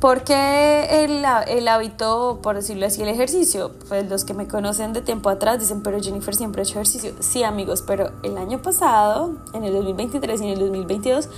¿por 0.00 0.24
qué 0.24 1.04
el, 1.04 1.24
el, 1.48 1.68
hábito, 1.68 2.40
por 2.42 2.56
decirlo 2.56 2.86
así, 2.86 3.02
el 3.02 3.08
ejercicio? 3.08 3.72
Pues 3.88 4.08
los 4.08 4.24
que 4.24 4.34
me 4.34 4.46
conocen 4.46 4.92
de 4.92 5.00
tiempo 5.00 5.30
atrás 5.30 5.58
dicen, 5.58 5.82
pero 5.82 6.00
Jennifer 6.00 6.34
siempre 6.34 6.62
ha 6.62 6.64
hecho 6.64 6.74
ejercicio. 6.74 7.12
Sí, 7.20 7.42
amigos, 7.42 7.82
pero 7.86 8.12
el 8.22 8.36
año 8.38 8.60
pasado, 8.60 9.34
en 9.52 9.64
el 9.64 9.74
2023 9.74 10.40
y 10.40 10.44
en 10.44 10.50
el 10.50 10.58
2022, 10.60 11.28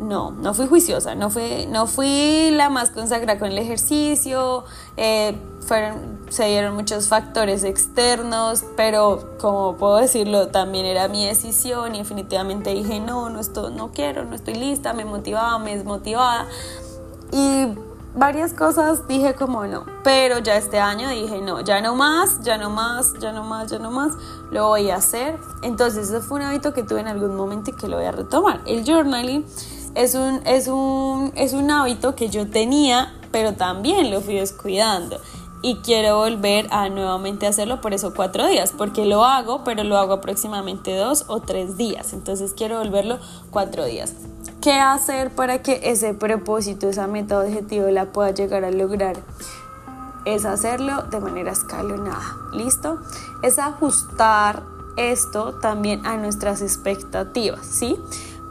no, 0.00 0.30
no 0.30 0.54
fui 0.54 0.66
juiciosa, 0.66 1.14
no 1.14 1.30
fui, 1.30 1.66
no 1.68 1.86
fui 1.86 2.50
la 2.52 2.70
más 2.70 2.90
consagrada 2.90 3.38
con 3.38 3.48
el 3.48 3.58
ejercicio, 3.58 4.64
eh, 4.96 5.36
fueron, 5.60 6.20
se 6.30 6.46
dieron 6.46 6.74
muchos 6.74 7.08
factores 7.08 7.64
externos, 7.64 8.64
pero 8.76 9.36
como 9.38 9.76
puedo 9.76 9.98
decirlo, 9.98 10.48
también 10.48 10.86
era 10.86 11.08
mi 11.08 11.26
decisión 11.26 11.94
y 11.94 11.98
definitivamente 11.98 12.70
dije, 12.70 12.98
no, 12.98 13.28
no, 13.28 13.40
estoy, 13.40 13.74
no 13.74 13.92
quiero, 13.92 14.24
no 14.24 14.34
estoy 14.34 14.54
lista, 14.54 14.94
me 14.94 15.04
motivaba, 15.04 15.58
me 15.58 15.76
desmotivaba 15.76 16.46
y 17.32 17.66
varias 18.14 18.52
cosas 18.52 19.06
dije 19.06 19.34
como 19.34 19.66
no, 19.66 19.84
pero 20.02 20.38
ya 20.38 20.56
este 20.56 20.78
año 20.78 21.08
dije 21.10 21.40
no, 21.40 21.60
ya 21.60 21.80
no 21.80 21.94
más, 21.94 22.40
ya 22.42 22.58
no 22.58 22.70
más, 22.70 23.14
ya 23.20 23.32
no 23.32 23.44
más, 23.44 23.70
ya 23.70 23.78
no 23.78 23.90
más, 23.90 24.12
lo 24.50 24.68
voy 24.68 24.90
a 24.90 24.96
hacer. 24.96 25.38
Entonces, 25.62 26.08
ese 26.08 26.20
fue 26.20 26.38
un 26.38 26.46
hábito 26.46 26.72
que 26.72 26.82
tuve 26.82 27.00
en 27.00 27.08
algún 27.08 27.36
momento 27.36 27.70
y 27.70 27.74
que 27.74 27.88
lo 27.88 27.96
voy 27.96 28.06
a 28.06 28.12
retomar. 28.12 28.60
El 28.66 28.84
journaling 28.84 29.44
es 29.94 30.14
un, 30.14 30.40
es 30.46 30.68
un, 30.68 31.32
es 31.36 31.52
un 31.52 31.70
hábito 31.70 32.14
que 32.14 32.28
yo 32.28 32.48
tenía, 32.48 33.14
pero 33.30 33.54
también 33.54 34.10
lo 34.10 34.20
fui 34.20 34.34
descuidando. 34.34 35.20
Y 35.62 35.76
quiero 35.76 36.16
volver 36.16 36.68
a 36.70 36.88
nuevamente 36.88 37.46
hacerlo 37.46 37.82
por 37.82 37.92
eso 37.92 38.14
cuatro 38.14 38.46
días, 38.46 38.72
porque 38.76 39.04
lo 39.04 39.24
hago, 39.26 39.62
pero 39.62 39.84
lo 39.84 39.98
hago 39.98 40.14
aproximadamente 40.14 40.96
dos 40.96 41.26
o 41.28 41.40
tres 41.40 41.76
días. 41.76 42.14
Entonces 42.14 42.54
quiero 42.56 42.78
volverlo 42.78 43.18
cuatro 43.50 43.84
días. 43.84 44.14
¿Qué 44.62 44.74
hacer 44.74 45.30
para 45.30 45.62
que 45.62 45.80
ese 45.84 46.12
propósito, 46.12 46.90
esa 46.90 47.06
meta 47.06 47.40
objetivo 47.40 47.88
la 47.88 48.12
pueda 48.12 48.30
llegar 48.30 48.62
a 48.66 48.70
lograr? 48.70 49.16
Es 50.26 50.44
hacerlo 50.44 51.04
de 51.04 51.18
manera 51.18 51.52
escalonada. 51.52 52.36
¿Listo? 52.52 52.98
Es 53.42 53.58
ajustar 53.58 54.62
esto 54.98 55.54
también 55.54 56.04
a 56.04 56.18
nuestras 56.18 56.60
expectativas, 56.60 57.64
¿sí? 57.64 57.98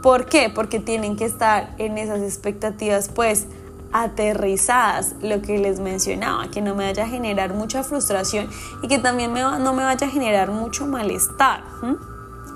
¿Por 0.02 0.26
qué? 0.26 0.50
Porque 0.52 0.80
tienen 0.80 1.14
que 1.14 1.26
estar 1.26 1.76
en 1.78 1.96
esas 1.96 2.22
expectativas 2.22 3.08
pues 3.08 3.46
aterrizadas, 3.92 5.14
lo 5.22 5.42
que 5.42 5.58
les 5.58 5.78
mencionaba, 5.78 6.50
que 6.50 6.60
no 6.60 6.74
me 6.74 6.86
vaya 6.86 7.04
a 7.04 7.08
generar 7.08 7.54
mucha 7.54 7.84
frustración 7.84 8.48
y 8.82 8.88
que 8.88 8.98
también 8.98 9.32
no 9.32 9.72
me 9.74 9.84
vaya 9.84 10.08
a 10.08 10.10
generar 10.10 10.50
mucho 10.50 10.86
malestar. 10.86 11.62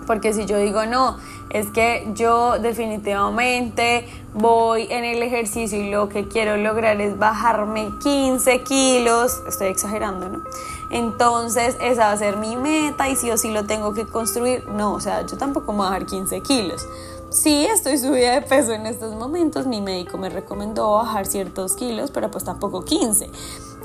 Porque 0.06 0.32
si 0.32 0.46
yo 0.46 0.58
digo 0.58 0.86
no, 0.86 1.16
es 1.50 1.68
que 1.68 2.08
yo 2.14 2.58
definitivamente 2.58 4.06
voy 4.34 4.86
en 4.90 5.04
el 5.04 5.22
ejercicio 5.22 5.78
y 5.80 5.90
lo 5.90 6.08
que 6.08 6.26
quiero 6.26 6.56
lograr 6.56 7.00
es 7.00 7.18
bajarme 7.18 7.90
15 8.02 8.62
kilos, 8.62 9.40
estoy 9.48 9.68
exagerando, 9.68 10.28
¿no? 10.28 10.42
Entonces 10.90 11.76
esa 11.80 12.06
va 12.06 12.12
a 12.12 12.16
ser 12.16 12.36
mi 12.36 12.56
meta 12.56 13.08
y 13.08 13.16
si 13.16 13.30
o 13.30 13.36
sí 13.36 13.50
lo 13.50 13.64
tengo 13.64 13.94
que 13.94 14.06
construir, 14.06 14.66
no, 14.68 14.92
o 14.94 15.00
sea, 15.00 15.24
yo 15.26 15.36
tampoco 15.36 15.72
me 15.72 15.78
voy 15.78 15.86
a 15.86 15.90
bajar 15.90 16.06
15 16.06 16.40
kilos 16.40 16.86
sí 17.34 17.66
estoy 17.66 17.98
subida 17.98 18.34
de 18.34 18.42
peso 18.42 18.72
en 18.72 18.86
estos 18.86 19.12
momentos, 19.14 19.66
mi 19.66 19.80
médico 19.80 20.16
me 20.16 20.30
recomendó 20.30 20.92
bajar 20.92 21.26
ciertos 21.26 21.74
kilos, 21.74 22.10
pero 22.12 22.30
pues 22.30 22.44
tampoco 22.44 22.84
15. 22.84 23.28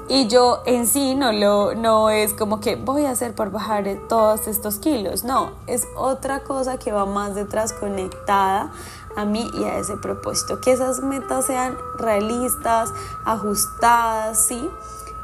Y 0.10 0.28
yo 0.28 0.64
en 0.66 0.88
sí 0.88 1.14
no, 1.14 1.32
lo, 1.32 1.76
no 1.76 2.10
es 2.10 2.34
como 2.34 2.60
que 2.60 2.76
voy 2.76 3.06
a 3.06 3.12
hacer 3.12 3.36
por 3.36 3.52
bajar 3.52 3.86
todos 4.10 4.48
estos 4.48 4.78
kilos, 4.78 5.24
no, 5.24 5.52
es 5.68 5.88
otra 5.96 6.40
cosa 6.40 6.80
que 6.80 6.92
va 6.92 7.06
más 7.06 7.36
detrás 7.36 7.74
conectada 7.74 8.72
a 9.16 9.26
mí 9.26 9.48
y 9.54 9.66
a 9.66 9.78
ese 9.78 9.98
propósito, 9.98 10.62
que 10.62 10.72
esas 10.72 11.02
metas 11.02 11.46
sean 11.46 11.78
realistas, 12.00 12.92
ajustadas, 13.24 14.48
¿sí? 14.48 14.68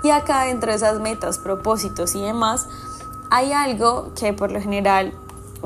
Y 0.03 0.11
acá 0.11 0.43
dentro 0.43 0.69
de 0.69 0.77
esas 0.77 0.99
metas, 0.99 1.39
propósitos 1.39 2.13
y 2.13 2.21
demás, 2.21 2.67
hay 3.31 3.53
algo 3.53 4.11
que 4.13 4.33
por 4.33 4.51
lo 4.51 4.61
general 4.61 5.15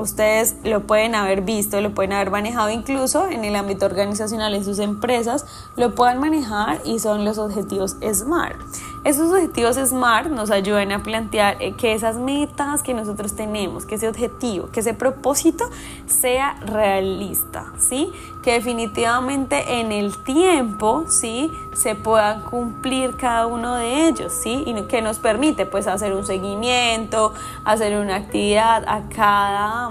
Ustedes 0.00 0.56
lo 0.64 0.86
pueden 0.86 1.14
haber 1.14 1.42
visto, 1.42 1.78
lo 1.82 1.92
pueden 1.94 2.14
haber 2.14 2.30
manejado 2.30 2.70
incluso 2.70 3.26
en 3.26 3.44
el 3.44 3.54
ámbito 3.54 3.84
organizacional 3.84 4.54
en 4.54 4.64
sus 4.64 4.78
empresas, 4.78 5.44
lo 5.76 5.94
puedan 5.94 6.18
manejar 6.18 6.80
y 6.84 7.00
son 7.00 7.26
los 7.26 7.36
objetivos 7.36 7.96
SMART. 8.00 8.56
Esos 9.02 9.32
objetivos 9.32 9.76
SMART 9.76 10.26
nos 10.26 10.50
ayudan 10.50 10.92
a 10.92 11.02
plantear 11.02 11.56
eh, 11.60 11.72
que 11.72 11.94
esas 11.94 12.18
metas 12.18 12.82
que 12.82 12.92
nosotros 12.92 13.34
tenemos, 13.34 13.86
que 13.86 13.94
ese 13.94 14.06
objetivo, 14.06 14.70
que 14.70 14.80
ese 14.80 14.92
propósito 14.92 15.64
sea 16.06 16.60
realista, 16.66 17.72
¿sí? 17.78 18.12
Que 18.42 18.52
definitivamente 18.52 19.80
en 19.80 19.90
el 19.90 20.18
tiempo, 20.18 21.04
¿sí? 21.08 21.50
Se 21.72 21.94
puedan 21.94 22.42
cumplir 22.42 23.16
cada 23.16 23.46
uno 23.46 23.76
de 23.76 24.08
ellos, 24.08 24.34
¿sí? 24.34 24.64
Y 24.66 24.74
que 24.82 25.00
nos 25.00 25.18
permite 25.18 25.64
pues 25.64 25.86
hacer 25.86 26.12
un 26.12 26.26
seguimiento, 26.26 27.32
hacer 27.64 27.98
una 27.98 28.16
actividad 28.16 28.84
a 28.86 29.08
cada 29.08 29.90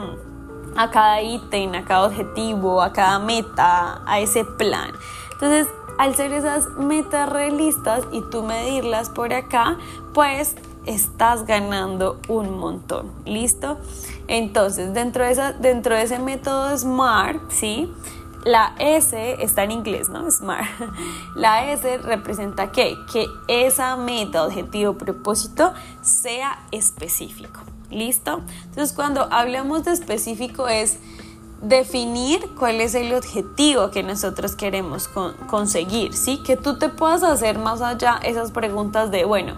a 0.75 0.92
cada 0.92 1.22
ítem, 1.24 1.74
a 1.74 1.84
cada 1.84 2.06
objetivo, 2.06 2.82
a 2.82 2.94
cada 2.94 3.18
meta, 3.18 4.01
a 4.06 4.20
ese 4.20 4.46
plan. 4.46 4.92
Entonces, 5.32 5.68
al 6.00 6.15
ser 6.15 6.32
esas 6.32 6.70
metas 6.77 7.27
realistas 7.27 8.06
y 8.13 8.22
tú 8.22 8.41
medirlas 8.41 9.10
por 9.10 9.34
acá, 9.34 9.77
pues 10.13 10.56
estás 10.86 11.46
ganando 11.46 12.22
un 12.29 12.58
montón. 12.58 13.12
¿Listo? 13.25 13.77
Entonces, 14.29 14.94
dentro 14.94 15.25
de, 15.25 15.32
esa, 15.32 15.51
dentro 15.51 15.96
de 15.96 16.03
ese 16.03 16.18
método 16.18 16.75
SMART, 16.77 17.51
¿sí? 17.51 17.91
La 18.46 18.75
S 18.79 19.44
está 19.44 19.65
en 19.65 19.72
inglés, 19.72 20.08
¿no? 20.08 20.32
SMART. 20.32 20.70
La 21.36 21.70
S 21.70 21.98
representa 21.98 22.72
qué? 22.72 22.96
Que 23.12 23.27
esa 23.50 23.98
meta, 23.98 24.46
objetivo, 24.46 24.94
propósito 24.94 25.74
sea 26.01 26.65
específico. 26.72 27.60
¿Listo? 27.91 28.39
Entonces, 28.63 28.94
cuando 28.96 29.27
hablamos 29.34 29.84
de 29.84 29.91
específico 29.91 30.70
es 30.70 30.98
definir 31.62 32.39
cuál 32.58 32.82
es 32.82 32.96
el 32.96 33.13
objetivo 33.13 33.92
que 33.92 34.04
nosotros 34.04 34.56
queremos 34.56 35.10
conseguir, 35.48 36.13
¿sí? 36.13 36.42
Que 36.44 36.56
tú 36.56 36.78
te 36.78 36.89
puedas 36.89 37.24
hacer 37.24 37.58
más 37.60 37.82
allá 37.82 38.20
esas 38.24 38.51
preguntas 38.51 39.12
de, 39.12 39.25
bueno, 39.25 39.56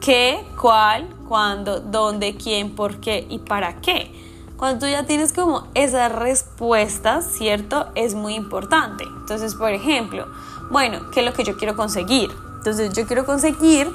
¿qué, 0.00 0.46
cuál, 0.60 1.08
cuándo, 1.28 1.80
dónde, 1.80 2.36
quién, 2.36 2.74
por 2.74 2.96
qué 2.96 3.26
y 3.28 3.38
para 3.38 3.80
qué? 3.80 4.12
Cuando 4.56 4.86
tú 4.86 4.90
ya 4.90 5.06
tienes 5.06 5.32
como 5.32 5.68
esas 5.74 6.10
respuestas, 6.10 7.26
¿cierto? 7.26 7.86
Es 7.94 8.14
muy 8.14 8.34
importante. 8.34 9.04
Entonces, 9.04 9.54
por 9.54 9.70
ejemplo, 9.70 10.26
bueno, 10.70 11.10
¿qué 11.12 11.20
es 11.20 11.26
lo 11.26 11.32
que 11.32 11.44
yo 11.44 11.56
quiero 11.56 11.76
conseguir? 11.76 12.30
Entonces, 12.56 12.92
yo 12.92 13.06
quiero 13.06 13.24
conseguir 13.24 13.88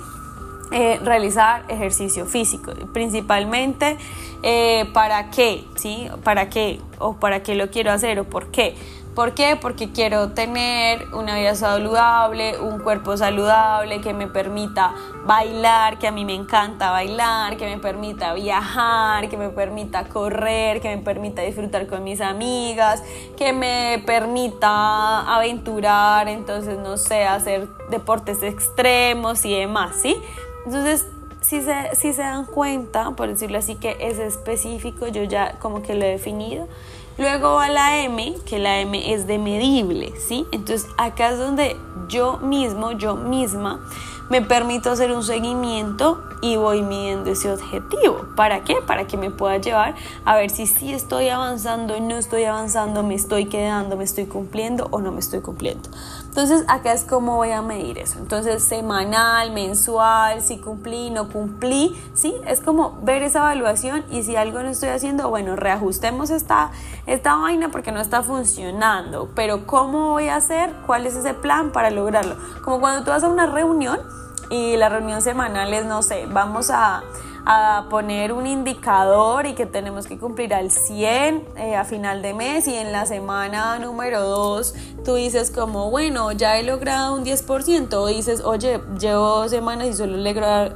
eh, 0.74 1.00
realizar 1.04 1.66
ejercicio 1.68 2.26
físico, 2.26 2.74
principalmente 2.94 3.96
eh, 4.42 4.90
para 4.92 5.30
qué, 5.30 5.64
¿sí? 5.76 6.10
¿Para 6.24 6.50
qué? 6.50 6.82
¿O 6.98 7.14
para 7.18 7.44
qué 7.44 7.54
lo 7.54 7.70
quiero 7.70 7.92
hacer? 7.92 8.20
¿O 8.20 8.24
por 8.24 8.50
qué? 8.50 8.76
¿Por 9.14 9.36
qué? 9.36 9.56
Porque 9.56 9.92
quiero 9.92 10.32
tener 10.32 11.14
una 11.14 11.36
vida 11.38 11.54
saludable, 11.54 12.58
un 12.58 12.80
cuerpo 12.80 13.16
saludable 13.16 14.02
que 14.02 14.16
me 14.16 14.26
permita 14.26 14.96
bailar, 15.28 16.00
que 16.00 16.08
a 16.08 16.12
mí 16.12 16.26
me 16.26 16.34
encanta 16.34 16.90
bailar, 16.90 17.56
que 17.58 17.68
me 17.68 17.78
permita 17.78 18.34
viajar, 18.34 19.30
que 19.30 19.38
me 19.38 19.50
permita 19.50 20.06
correr, 20.06 20.82
que 20.82 20.96
me 20.96 21.04
permita 21.04 21.44
disfrutar 21.44 21.86
con 21.86 22.04
mis 22.04 22.22
amigas, 22.22 23.04
que 23.38 23.54
me 23.54 24.02
permita 24.08 25.32
aventurar, 25.36 26.28
entonces 26.28 26.80
no 26.80 26.98
sé, 26.98 27.26
hacer 27.26 27.68
deportes 27.92 28.42
extremos 28.42 29.46
y 29.46 29.54
demás, 29.54 29.98
¿sí? 30.02 30.18
Entonces, 30.66 31.06
si 31.42 31.62
se, 31.62 31.96
si 31.96 32.14
se 32.14 32.22
dan 32.22 32.46
cuenta, 32.46 33.12
por 33.12 33.28
decirlo 33.28 33.58
así, 33.58 33.76
que 33.76 33.98
es 34.00 34.18
específico, 34.18 35.08
yo 35.08 35.24
ya 35.24 35.60
como 35.60 35.82
que 35.82 35.94
lo 35.94 36.06
he 36.06 36.10
definido. 36.10 36.68
Luego 37.18 37.54
va 37.54 37.70
la 37.70 37.98
M, 37.98 38.36
que 38.46 38.58
la 38.58 38.80
M 38.80 39.14
es 39.14 39.28
de 39.28 39.38
medible, 39.38 40.14
¿sí? 40.20 40.48
Entonces 40.52 40.88
acá 40.98 41.30
es 41.30 41.38
donde 41.38 41.78
yo 42.08 42.40
mismo, 42.40 42.92
yo 42.94 43.16
misma, 43.16 43.82
me 44.30 44.42
permito 44.42 44.90
hacer 44.90 45.12
un 45.12 45.22
seguimiento 45.22 46.24
y 46.42 46.56
voy 46.56 46.82
midiendo 46.82 47.30
ese 47.30 47.52
objetivo. 47.52 48.26
¿Para 48.36 48.64
qué? 48.64 48.78
Para 48.88 49.06
que 49.06 49.18
me 49.18 49.30
pueda 49.30 49.58
llevar 49.58 49.96
a 50.26 50.36
ver 50.36 50.50
si 50.50 50.66
sí 50.66 50.92
estoy 50.92 51.30
avanzando, 51.30 52.00
no 52.00 52.16
estoy 52.16 52.46
avanzando, 52.46 53.04
me 53.04 53.14
estoy 53.14 53.46
quedando, 53.46 53.96
me 53.96 54.06
estoy 54.06 54.26
cumpliendo 54.26 54.88
o 54.90 55.00
no 55.00 55.12
me 55.12 55.20
estoy 55.20 55.42
cumpliendo. 55.42 55.90
Entonces 56.34 56.66
acá 56.68 56.94
es 56.94 57.04
como 57.04 57.36
voy 57.36 57.52
a 57.52 57.62
medir 57.62 58.00
eso. 58.00 58.18
Entonces 58.18 58.64
semanal, 58.64 59.52
mensual, 59.52 60.42
si 60.42 60.58
cumplí, 60.58 61.12
no 61.12 61.30
cumplí, 61.30 61.96
¿sí? 62.16 62.34
Es 62.48 62.60
como 62.60 62.98
ver 63.04 63.22
esa 63.22 63.38
evaluación 63.38 64.04
y 64.10 64.24
si 64.24 64.36
algo 64.36 64.64
no 64.64 64.70
estoy 64.70 64.90
haciendo, 64.90 65.30
bueno, 65.30 65.56
reajustemos 65.56 66.32
esta, 66.32 66.72
esta 67.06 67.36
vaina 67.36 67.70
porque 67.70 67.92
no 67.92 68.02
está 68.02 68.24
funcionando. 68.24 69.30
Pero 69.36 69.68
¿cómo 69.68 70.10
voy 70.10 70.30
a 70.30 70.38
hacer? 70.38 70.74
¿Cuál 70.88 71.06
es 71.06 71.16
ese 71.16 71.36
plan 71.36 71.72
para 71.72 71.92
lograrlo? 71.92 72.36
Como 72.64 72.80
cuando 72.80 73.04
tú 73.04 73.12
vas 73.12 73.24
a 73.24 73.30
una 73.30 73.46
reunión 73.46 74.00
y 74.50 74.76
la 74.76 74.90
reunión 74.90 75.22
semanal 75.22 75.72
es, 75.72 75.86
no 75.86 76.02
sé, 76.02 76.26
vamos 76.26 76.72
a 76.72 77.04
a 77.46 77.88
poner 77.90 78.32
un 78.32 78.48
indicador 78.48 79.46
y 79.46 79.54
que 79.54 79.66
tenemos 79.66 80.08
que 80.08 80.18
cumplir 80.18 80.54
al 80.54 80.72
100 80.72 81.46
eh, 81.58 81.76
a 81.76 81.84
final 81.84 82.22
de 82.22 82.34
mes 82.34 82.68
y 82.68 82.76
en 82.76 82.92
la 82.92 83.06
semana 83.06 83.78
número 83.80 84.22
2 84.22 84.74
tú 85.04 85.16
dices 85.16 85.52
como, 85.52 85.90
bueno, 85.92 86.32
ya 86.32 86.58
he 86.58 86.64
logrado 86.64 87.16
un 87.16 87.26
10% 87.26 87.94
o 87.94 88.08
dices, 88.08 88.42
oye, 88.46 88.80
llevo 88.98 89.50
semanas 89.50 89.88
y 89.88 89.94
solo 89.94 90.16
he 90.16 90.34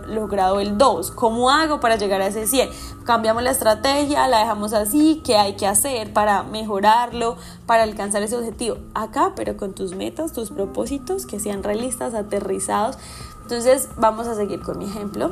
logrado 0.07 0.59
el 0.59 0.77
2, 0.77 1.11
¿cómo 1.11 1.49
hago 1.49 1.79
para 1.79 1.95
llegar 1.95 2.21
a 2.21 2.27
ese 2.27 2.47
100? 2.47 2.69
Cambiamos 3.05 3.43
la 3.43 3.51
estrategia, 3.51 4.27
la 4.27 4.39
dejamos 4.39 4.73
así, 4.73 5.21
¿qué 5.23 5.37
hay 5.37 5.55
que 5.55 5.65
hacer 5.65 6.11
para 6.11 6.43
mejorarlo, 6.43 7.37
para 7.65 7.83
alcanzar 7.83 8.21
ese 8.23 8.35
objetivo? 8.35 8.77
Acá, 8.93 9.31
pero 9.35 9.55
con 9.55 9.73
tus 9.73 9.95
metas, 9.95 10.33
tus 10.33 10.49
propósitos, 10.51 11.25
que 11.25 11.39
sean 11.39 11.63
realistas, 11.63 12.13
aterrizados. 12.13 12.97
Entonces 13.43 13.87
vamos 13.95 14.27
a 14.27 14.35
seguir 14.35 14.59
con 14.59 14.77
mi 14.77 14.85
ejemplo. 14.85 15.31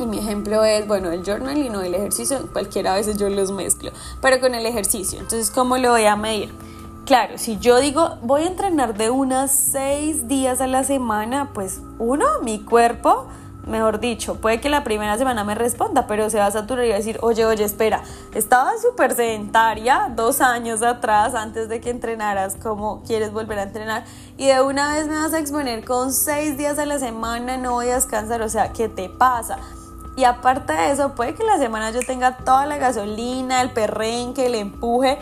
Y 0.00 0.06
mi 0.06 0.18
ejemplo 0.18 0.64
es, 0.64 0.86
bueno, 0.86 1.10
el 1.10 1.22
journal 1.22 1.58
y 1.58 1.68
no 1.68 1.82
el 1.82 1.94
ejercicio. 1.94 2.48
Cualquiera 2.52 2.94
a 2.94 2.96
veces 2.96 3.18
yo 3.18 3.28
los 3.28 3.52
mezclo, 3.52 3.90
pero 4.22 4.40
con 4.40 4.54
el 4.54 4.64
ejercicio. 4.64 5.18
Entonces, 5.18 5.50
¿cómo 5.50 5.76
lo 5.76 5.90
voy 5.90 6.06
a 6.06 6.16
medir? 6.16 6.54
Claro, 7.04 7.38
si 7.38 7.58
yo 7.58 7.80
digo 7.80 8.18
voy 8.22 8.42
a 8.42 8.46
entrenar 8.46 8.96
de 8.96 9.10
unas 9.10 9.50
seis 9.50 10.26
días 10.26 10.60
a 10.60 10.66
la 10.66 10.84
semana, 10.84 11.50
pues 11.52 11.80
uno, 11.98 12.24
mi 12.42 12.60
cuerpo, 12.60 13.26
mejor 13.66 14.00
dicho, 14.00 14.36
puede 14.36 14.60
que 14.60 14.70
la 14.70 14.84
primera 14.84 15.18
semana 15.18 15.44
me 15.44 15.54
responda, 15.54 16.06
pero 16.06 16.30
se 16.30 16.38
va 16.38 16.46
a 16.46 16.50
saturar 16.50 16.84
y 16.86 16.90
va 16.90 16.94
a 16.94 16.98
decir, 16.98 17.18
oye, 17.20 17.44
oye, 17.44 17.64
espera, 17.64 18.02
estaba 18.32 18.72
súper 18.78 19.14
sedentaria 19.14 20.10
dos 20.14 20.40
años 20.40 20.82
atrás 20.82 21.34
antes 21.34 21.68
de 21.68 21.80
que 21.80 21.90
entrenaras, 21.90 22.56
¿cómo 22.62 23.02
quieres 23.02 23.32
volver 23.32 23.58
a 23.58 23.64
entrenar? 23.64 24.04
Y 24.38 24.46
de 24.46 24.62
una 24.62 24.94
vez 24.94 25.08
me 25.08 25.16
vas 25.16 25.34
a 25.34 25.40
exponer 25.40 25.84
con 25.84 26.12
seis 26.12 26.56
días 26.56 26.78
a 26.78 26.86
la 26.86 26.98
semana, 26.98 27.56
no 27.56 27.72
voy 27.72 27.88
a 27.88 27.96
descansar, 27.96 28.40
o 28.40 28.48
sea, 28.48 28.72
¿qué 28.72 28.88
te 28.88 29.08
pasa? 29.08 29.58
Y 30.20 30.24
aparte 30.24 30.74
de 30.74 30.90
eso, 30.90 31.14
puede 31.14 31.34
que 31.34 31.44
la 31.44 31.56
semana 31.56 31.92
yo 31.92 32.00
tenga 32.00 32.36
toda 32.36 32.66
la 32.66 32.76
gasolina, 32.76 33.62
el 33.62 33.70
perrenque, 33.70 34.44
el 34.44 34.54
empuje. 34.54 35.18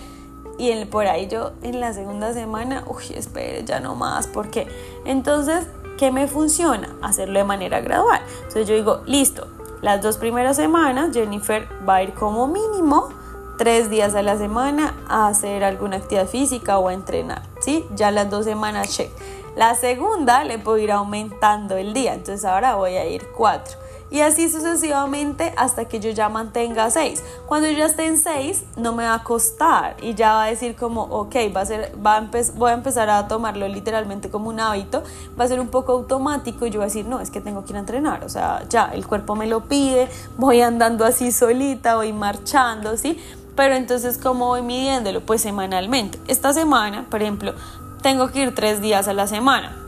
Y 0.59 0.73
el, 0.73 0.89
por 0.89 1.07
ahí 1.07 1.29
yo 1.29 1.53
en 1.63 1.79
la 1.79 1.93
segunda 1.93 2.33
semana, 2.33 2.83
uy, 2.85 3.05
espere, 3.15 3.63
ya 3.65 3.79
no 3.79 3.95
más. 3.95 4.27
porque 4.27 4.67
Entonces, 5.05 5.69
¿qué 5.99 6.11
me 6.11 6.27
funciona? 6.27 6.97
Hacerlo 7.01 7.39
de 7.39 7.45
manera 7.45 7.81
gradual. 7.81 8.21
Entonces 8.39 8.67
yo 8.67 8.75
digo, 8.75 9.03
listo, 9.07 9.47
las 9.83 10.03
dos 10.03 10.17
primeras 10.17 10.57
semanas 10.57 11.11
Jennifer 11.13 11.69
va 11.89 11.95
a 11.95 12.03
ir 12.03 12.13
como 12.15 12.49
mínimo 12.49 13.11
tres 13.57 13.91
días 13.91 14.17
a 14.17 14.23
la 14.23 14.37
semana 14.37 14.95
a 15.07 15.29
hacer 15.29 15.63
alguna 15.63 15.99
actividad 15.99 16.27
física 16.27 16.79
o 16.79 16.89
a 16.89 16.93
entrenar, 16.93 17.43
¿sí? 17.61 17.87
Ya 17.95 18.11
las 18.11 18.29
dos 18.31 18.47
semanas 18.47 18.89
check. 18.97 19.13
La 19.55 19.77
segunda 19.77 20.43
le 20.43 20.59
puedo 20.59 20.79
ir 20.79 20.91
aumentando 20.91 21.77
el 21.77 21.95
día, 21.95 22.15
entonces 22.15 22.45
ahora 22.45 22.75
voy 22.75 22.97
a 22.97 23.07
ir 23.07 23.29
cuatro 23.37 23.79
y 24.11 24.21
así 24.21 24.49
sucesivamente 24.49 25.53
hasta 25.57 25.85
que 25.87 26.01
yo 26.01 26.11
ya 26.11 26.29
mantenga 26.29 26.91
6. 26.91 27.23
Cuando 27.47 27.69
yo 27.69 27.79
ya 27.79 27.87
esté 27.87 28.07
en 28.07 28.19
6 28.19 28.65
no 28.77 28.93
me 28.93 29.05
va 29.05 29.15
a 29.15 29.25
costar 29.25 29.97
y 30.03 30.15
ya 30.15 30.35
va 30.35 30.45
a 30.45 30.47
decir 30.47 30.77
como, 30.77 31.03
ok, 31.03 31.37
va 31.55 31.63
a 31.63 31.67
ser, 31.67 31.93
va 32.05 32.17
a 32.17 32.29
voy 32.55 32.71
a 32.71 32.75
empezar 32.75 33.11
a 33.11 33.29
tomarlo 33.29 33.69
literalmente 33.69 34.31
como 34.31 34.49
un 34.49 34.61
hábito, 34.61 35.03
va 35.39 35.45
a 35.45 35.49
ser 35.49 35.61
un 35.61 35.69
poco 35.69 35.93
automático 35.93 36.67
y 36.67 36.71
yo 36.71 36.79
voy 36.79 36.85
a 36.85 36.87
decir, 36.87 37.07
no, 37.07 37.21
es 37.21 37.31
que 37.31 37.41
tengo 37.41 37.65
que 37.65 37.73
ir 37.73 37.77
a 37.77 37.81
entrenar, 37.81 38.25
o 38.25 38.29
sea, 38.29 38.65
ya 38.69 38.91
el 38.93 39.07
cuerpo 39.07 39.37
me 39.37 39.47
lo 39.47 39.65
pide, 39.65 40.09
voy 40.37 40.61
andando 40.61 41.05
así 41.05 41.33
solita, 41.33 41.97
voy 41.97 42.13
marchando, 42.13 42.97
¿sí? 42.97 43.19
Pero 43.57 43.75
entonces, 43.75 44.19
¿cómo 44.19 44.47
voy 44.47 44.63
midiéndolo? 44.63 45.21
Pues 45.21 45.43
semanalmente. 45.43 46.21
Esta 46.29 46.53
semana, 46.53 47.07
por 47.11 47.23
ejemplo, 47.23 47.55
tengo 48.03 48.29
que 48.29 48.43
ir 48.43 48.55
tres 48.55 48.81
días 48.81 49.09
a 49.09 49.13
la 49.13 49.27
semana 49.27 49.88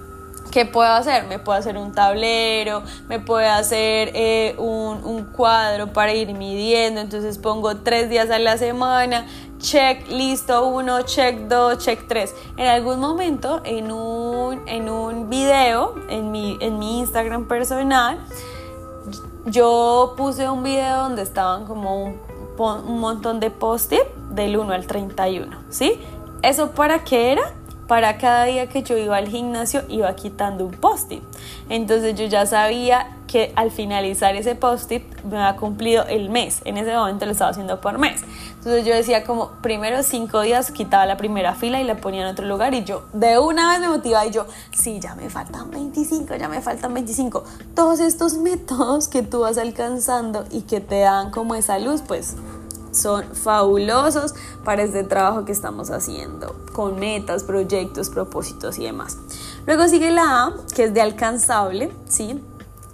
¿Qué 0.51 0.67
puedo 0.67 0.91
hacer? 0.91 1.27
Me 1.27 1.39
puedo 1.39 1.57
hacer 1.57 1.77
un 1.77 1.93
tablero, 1.93 2.83
me 3.09 3.21
puedo 3.21 3.49
hacer 3.49 4.11
eh, 4.15 4.57
un, 4.59 5.05
un, 5.05 5.25
cuadro 5.27 5.93
para 5.93 6.13
ir 6.13 6.35
midiendo, 6.35 7.01
entonces 7.01 7.39
pongo 7.39 7.77
tres 7.77 8.11
días 8.11 8.31
a 8.31 8.39
la 8.41 8.59
semana, 8.59 9.27
check, 9.59 10.09
listo, 10.09 10.67
uno, 10.67 11.03
check 11.03 11.49
dos, 11.49 11.79
check 11.79 12.09
tres. 12.09 12.35
En 12.57 12.67
algún 12.67 12.99
momento, 12.99 13.61
en 13.65 13.93
un, 13.93 14.67
en 14.67 14.89
un 14.89 15.31
video, 15.31 15.95
en 16.09 16.33
mi, 16.33 16.59
en 16.61 16.81
mi 16.81 16.99
Instagram 16.99 17.47
personal, 17.47 18.19
yo 19.47 20.15
puse 20.17 20.51
un 20.51 20.65
video 20.65 21.03
donde 21.03 21.23
estaban 21.23 21.65
como 21.65 22.03
un, 22.03 22.21
un 22.59 22.99
montón 22.99 23.39
de 23.39 23.51
post-it 23.51 24.03
del 24.31 24.57
1 24.57 24.73
al 24.73 24.87
31, 24.87 25.57
¿sí? 25.69 26.01
¿Eso 26.43 26.73
para 26.73 27.05
qué 27.05 27.33
era? 27.33 27.55
Para 27.91 28.19
cada 28.19 28.45
día 28.45 28.69
que 28.69 28.85
yo 28.85 28.97
iba 28.97 29.17
al 29.17 29.27
gimnasio 29.27 29.83
iba 29.89 30.15
quitando 30.15 30.65
un 30.65 30.71
post-it. 30.71 31.25
Entonces 31.69 32.15
yo 32.15 32.27
ya 32.27 32.47
sabía 32.47 33.17
que 33.27 33.53
al 33.57 33.73
finalizar 33.73 34.37
ese 34.37 34.55
post-it 34.55 35.03
me 35.25 35.39
había 35.39 35.59
cumplido 35.59 36.05
el 36.07 36.31
mes. 36.31 36.61
En 36.65 36.77
ese 36.77 36.95
momento 36.95 37.27
lo 37.27 37.33
estaba 37.33 37.51
haciendo 37.51 37.81
por 37.81 37.99
mes. 37.99 38.23
Entonces 38.59 38.85
yo 38.85 38.95
decía 38.95 39.25
como 39.25 39.51
primero 39.61 40.05
cinco 40.05 40.43
días 40.43 40.71
quitaba 40.71 41.05
la 41.05 41.17
primera 41.17 41.57
fila 41.57 41.81
y 41.81 41.85
la 41.85 41.97
ponía 41.97 42.23
en 42.23 42.29
otro 42.29 42.47
lugar 42.47 42.75
y 42.75 42.85
yo 42.85 43.07
de 43.13 43.41
una 43.41 43.73
vez 43.73 43.81
me 43.81 43.89
motivaba 43.89 44.25
y 44.25 44.31
yo, 44.31 44.47
sí, 44.71 45.01
ya 45.01 45.17
me 45.17 45.29
faltan 45.29 45.73
25, 45.73 46.37
ya 46.37 46.49
me 46.49 46.61
faltan 46.61 46.95
25. 46.95 47.43
Todos 47.75 47.99
estos 47.99 48.35
métodos 48.35 49.09
que 49.09 49.23
tú 49.23 49.41
vas 49.41 49.59
alcanzando 49.59 50.45
y 50.53 50.61
que 50.61 50.81
te 50.81 51.01
dan 51.01 51.33
como 51.33 51.57
esa 51.57 51.81
luz, 51.81 52.03
pues 52.07 52.37
son 52.93 53.25
fabulosos 53.35 54.35
para 54.65 54.83
este 54.83 55.05
trabajo 55.05 55.45
que 55.45 55.53
estamos 55.53 55.91
haciendo, 55.91 56.57
con 56.73 56.99
metas, 56.99 57.45
proyectos, 57.45 58.11
propósitos 58.11 58.79
y 58.79 58.85
demás. 58.85 59.19
Luego 59.67 59.89
sigue 59.89 60.11
la 60.11 60.47
A, 60.47 60.55
que 60.75 60.85
es 60.85 60.95
de 60.95 61.01
alcanzable, 61.01 61.93
¿sí? 62.09 62.41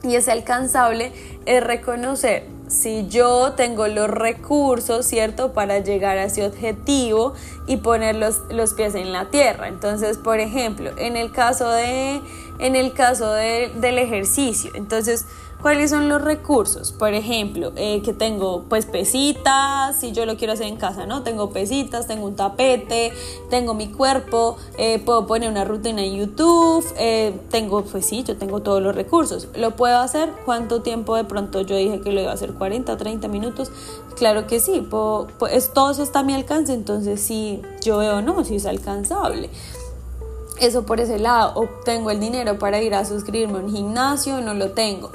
Y 0.03 0.15
ese 0.17 0.31
alcanzable 0.31 1.13
es 1.47 1.65
reconocer 1.65 2.57
si 2.69 3.07
yo 3.09 3.53
tengo 3.53 3.87
los 3.87 4.09
recursos, 4.09 5.07
¿cierto?, 5.07 5.53
para 5.53 5.79
llegar 5.79 6.19
a 6.19 6.25
ese 6.25 6.45
objetivo 6.45 7.35
y 7.67 7.79
poner 7.79 8.17
los, 8.17 8.43
los 8.51 8.75
pies 8.75 8.95
en 8.95 9.13
la 9.13 9.27
tierra. 9.27 9.69
Entonces, 9.69 10.19
por 10.19 10.41
ejemplo, 10.41 10.91
en 10.97 11.17
el 11.17 11.33
caso, 11.33 11.69
de, 11.69 12.21
en 12.59 12.77
el 12.77 12.93
caso 12.93 13.33
del 13.33 13.99
ejercicio, 13.99 14.71
entonces, 14.75 15.27
¿Cuáles 15.67 15.91
son 15.91 16.09
los 16.09 16.23
recursos? 16.23 16.93
Por 16.93 17.13
ejemplo, 17.13 17.73
eh, 17.75 18.01
que 18.05 18.13
tengo 18.13 18.67
pues 18.69 18.87
pesitas, 18.87 19.99
si 19.99 20.13
yo 20.13 20.25
lo 20.25 20.37
quiero 20.37 20.53
hacer 20.53 20.69
en 20.69 20.77
casa, 20.77 21.07
¿no? 21.07 21.25
Tengo 21.25 21.51
pesitas, 21.51 22.07
tengo 22.07 22.27
un 22.27 22.37
tapete, 22.37 23.13
tengo 23.51 23.75
mi 23.75 23.89
cuerpo, 23.89 24.59
eh, 24.79 25.01
puedo 25.01 25.27
poner 25.27 25.51
una 25.51 25.65
rutina 25.65 26.05
en 26.05 26.15
YouTube, 26.15 26.87
eh, 26.97 27.37
tengo, 27.51 27.83
pues 27.83 28.07
sí, 28.07 28.23
yo 28.23 28.37
tengo 28.37 28.61
todos 28.61 28.81
los 28.81 28.95
recursos. 28.95 29.49
¿Lo 29.57 29.75
puedo 29.75 29.99
hacer? 29.99 30.33
¿Cuánto 30.45 30.83
tiempo 30.83 31.17
de 31.17 31.25
pronto 31.25 31.63
yo 31.63 31.75
dije 31.75 32.01
que 32.01 32.13
lo 32.13 32.21
iba 32.21 32.31
a 32.31 32.35
hacer? 32.35 32.55
¿40, 32.55 32.97
30 32.97 33.27
minutos? 33.27 33.73
Claro 34.15 34.47
que 34.47 34.61
sí, 34.61 34.87
pues 34.89 35.73
todo 35.73 35.91
eso 35.91 36.05
está 36.05 36.21
a 36.21 36.23
mi 36.23 36.35
alcance, 36.35 36.75
entonces 36.75 37.21
sí, 37.21 37.61
yo 37.83 37.99
veo, 37.99 38.23
no, 38.23 38.45
si 38.45 38.55
es 38.55 38.67
alcanzable. 38.67 39.51
Eso 40.61 40.87
por 40.87 41.01
ese 41.01 41.19
lado, 41.19 41.55
obtengo 41.57 42.13
el 42.13 42.21
dinero 42.21 42.57
para 42.57 42.81
ir 42.81 42.95
a 42.95 43.05
suscribirme 43.05 43.59
a 43.59 43.63
un 43.63 43.75
gimnasio, 43.75 44.41
no 44.41 44.55
lo 44.55 44.71
tengo 44.71 45.11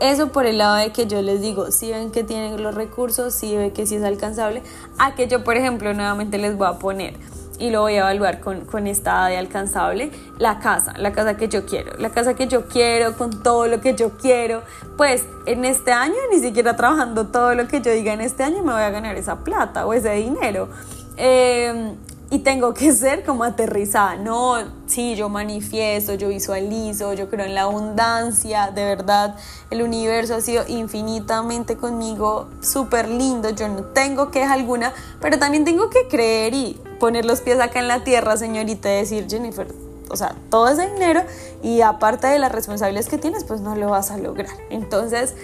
eso 0.00 0.28
por 0.28 0.46
el 0.46 0.58
lado 0.58 0.76
de 0.76 0.92
que 0.92 1.06
yo 1.06 1.22
les 1.22 1.40
digo, 1.40 1.70
si 1.70 1.90
ven 1.90 2.10
que 2.10 2.24
tienen 2.24 2.62
los 2.62 2.74
recursos, 2.74 3.34
si 3.34 3.56
ven 3.56 3.72
que 3.72 3.86
sí 3.86 3.96
es 3.96 4.04
alcanzable, 4.04 4.62
a 4.98 5.14
que 5.14 5.28
yo, 5.28 5.44
por 5.44 5.56
ejemplo, 5.56 5.92
nuevamente 5.94 6.38
les 6.38 6.56
voy 6.56 6.68
a 6.68 6.78
poner 6.78 7.14
y 7.58 7.70
lo 7.70 7.80
voy 7.80 7.94
a 7.94 7.98
evaluar 7.98 8.40
con, 8.40 8.60
con 8.60 8.86
esta 8.86 9.26
de 9.26 9.36
alcanzable, 9.36 10.10
la 10.38 10.60
casa, 10.60 10.94
la 10.96 11.12
casa 11.12 11.36
que 11.36 11.48
yo 11.48 11.66
quiero, 11.66 11.96
la 11.98 12.10
casa 12.10 12.34
que 12.34 12.46
yo 12.46 12.66
quiero, 12.66 13.16
con 13.16 13.42
todo 13.42 13.66
lo 13.66 13.80
que 13.80 13.94
yo 13.94 14.10
quiero, 14.10 14.62
pues 14.96 15.26
en 15.46 15.64
este 15.64 15.92
año, 15.92 16.14
ni 16.32 16.38
siquiera 16.38 16.76
trabajando 16.76 17.26
todo 17.26 17.54
lo 17.54 17.66
que 17.66 17.80
yo 17.80 17.92
diga 17.92 18.12
en 18.12 18.20
este 18.20 18.44
año, 18.44 18.62
me 18.62 18.72
voy 18.72 18.82
a 18.82 18.90
ganar 18.90 19.16
esa 19.16 19.40
plata 19.40 19.86
o 19.86 19.92
ese 19.92 20.12
dinero. 20.12 20.68
Eh, 21.16 21.94
y 22.30 22.40
tengo 22.40 22.74
que 22.74 22.92
ser 22.94 23.24
como 23.24 23.44
aterrizada. 23.44 24.16
No, 24.16 24.56
sí, 24.86 25.14
yo 25.14 25.28
manifiesto, 25.28 26.14
yo 26.14 26.28
visualizo, 26.28 27.12
yo 27.14 27.28
creo 27.28 27.46
en 27.46 27.54
la 27.54 27.62
abundancia, 27.62 28.70
de 28.70 28.84
verdad, 28.84 29.36
el 29.70 29.82
universo 29.82 30.36
ha 30.36 30.40
sido 30.40 30.64
infinitamente 30.66 31.76
conmigo, 31.76 32.48
súper 32.60 33.08
lindo, 33.08 33.50
yo 33.50 33.68
no 33.68 33.84
tengo 33.84 34.30
queja 34.30 34.52
alguna, 34.52 34.92
pero 35.20 35.38
también 35.38 35.64
tengo 35.64 35.90
que 35.90 36.08
creer 36.08 36.54
y 36.54 36.80
poner 37.00 37.24
los 37.24 37.40
pies 37.40 37.60
acá 37.60 37.78
en 37.80 37.88
la 37.88 38.04
tierra, 38.04 38.36
señorita, 38.36 38.90
y 38.92 38.96
decir, 38.96 39.26
Jennifer, 39.28 39.68
o 40.10 40.16
sea, 40.16 40.34
todo 40.50 40.68
ese 40.68 40.90
dinero 40.90 41.22
y 41.62 41.82
aparte 41.82 42.26
de 42.26 42.38
las 42.38 42.50
responsabilidades 42.50 43.08
que 43.08 43.18
tienes, 43.18 43.44
pues 43.44 43.60
no 43.60 43.76
lo 43.76 43.90
vas 43.90 44.10
a 44.10 44.16
lograr. 44.16 44.50
Entonces, 44.70 45.34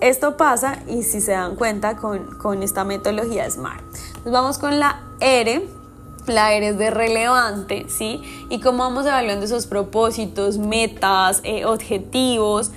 esto 0.00 0.36
pasa 0.36 0.82
y 0.86 1.02
si 1.02 1.20
se 1.20 1.32
dan 1.32 1.56
cuenta 1.56 1.96
con, 1.96 2.38
con 2.38 2.62
esta 2.62 2.84
metodología 2.84 3.48
SMART. 3.50 3.82
Nos 4.24 4.32
vamos 4.32 4.58
con 4.58 4.78
la 4.78 5.00
R 5.20 5.66
la 6.26 6.52
eres 6.54 6.78
de 6.78 6.90
relevante, 6.90 7.86
¿sí? 7.88 8.20
Y 8.50 8.60
cómo 8.60 8.84
vamos 8.84 9.06
evaluando 9.06 9.44
esos 9.44 9.66
propósitos, 9.66 10.58
metas, 10.58 11.40
eh, 11.44 11.64
objetivos 11.64 12.70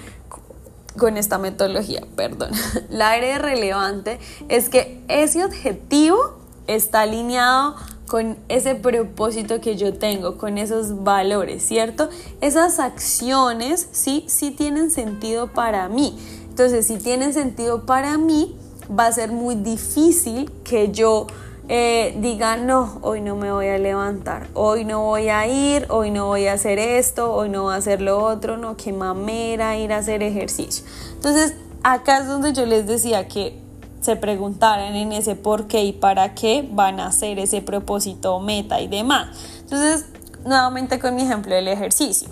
con 0.98 1.18
esta 1.18 1.38
metodología, 1.38 2.02
perdón. 2.16 2.52
La 2.90 3.16
eres 3.18 3.36
de 3.36 3.40
relevante 3.40 4.20
es 4.50 4.70
que 4.70 5.02
ese 5.08 5.46
objetivo 5.46 6.40
está 6.66 7.02
alineado 7.02 7.76
con 8.08 8.38
ese 8.48 8.76
propósito 8.76 9.60
que 9.62 9.76
yo 9.76 9.94
tengo, 9.94 10.38
con 10.38 10.58
esos 10.58 11.04
valores, 11.04 11.64
¿cierto? 11.64 12.10
Esas 12.42 12.80
acciones 12.80 13.88
sí, 13.92 14.24
sí 14.28 14.52
tienen 14.52 14.92
sentido 14.92 15.48
para 15.48 15.90
mí 15.90 16.18
Entonces, 16.50 16.88
si 16.88 16.98
tiene 16.98 17.34
sentido 17.34 17.86
para 17.86 18.18
mí, 18.18 18.56
va 18.98 19.08
a 19.08 19.12
ser 19.12 19.32
muy 19.32 19.56
difícil 19.56 20.50
que 20.64 20.92
yo 20.92 21.28
eh, 21.70 22.16
diga, 22.20 22.56
no, 22.56 23.00
hoy 23.02 23.22
no 23.22 23.36
me 23.36 23.52
voy 23.52 23.68
a 23.68 23.78
levantar, 23.78 24.48
hoy 24.54 24.86
no 24.86 25.02
voy 25.02 25.30
a 25.30 25.48
ir, 25.48 25.86
hoy 25.90 26.12
no 26.12 26.28
voy 26.28 26.48
a 26.48 26.54
hacer 26.54 26.80
esto, 26.80 27.34
hoy 27.34 27.50
no 27.50 27.64
voy 27.64 27.74
a 27.74 27.78
hacer 27.78 28.02
lo 28.02 28.24
otro, 28.24 28.58
no, 28.58 28.78
qué 28.78 28.94
mamera 28.94 29.78
ir 29.78 29.92
a 29.92 29.98
hacer 29.98 30.24
ejercicio. 30.24 30.86
Entonces, 31.14 31.56
acá 31.84 32.20
es 32.20 32.28
donde 32.28 32.54
yo 32.54 32.66
les 32.66 32.88
decía 32.88 33.28
que 33.28 33.60
se 34.00 34.16
preguntaran 34.16 34.96
en 34.96 35.12
ese 35.12 35.36
por 35.36 35.68
qué 35.68 35.84
y 35.84 35.92
para 35.92 36.36
qué 36.36 36.68
van 36.72 37.02
a 37.02 37.08
hacer 37.08 37.40
ese 37.40 37.62
propósito, 37.62 38.40
meta 38.40 38.80
y 38.80 38.88
demás. 38.88 39.38
Entonces, 39.62 40.06
nuevamente 40.46 41.00
con 41.00 41.16
mi 41.16 41.24
ejemplo 41.24 41.54
del 41.54 41.68
ejercicio. 41.68 42.30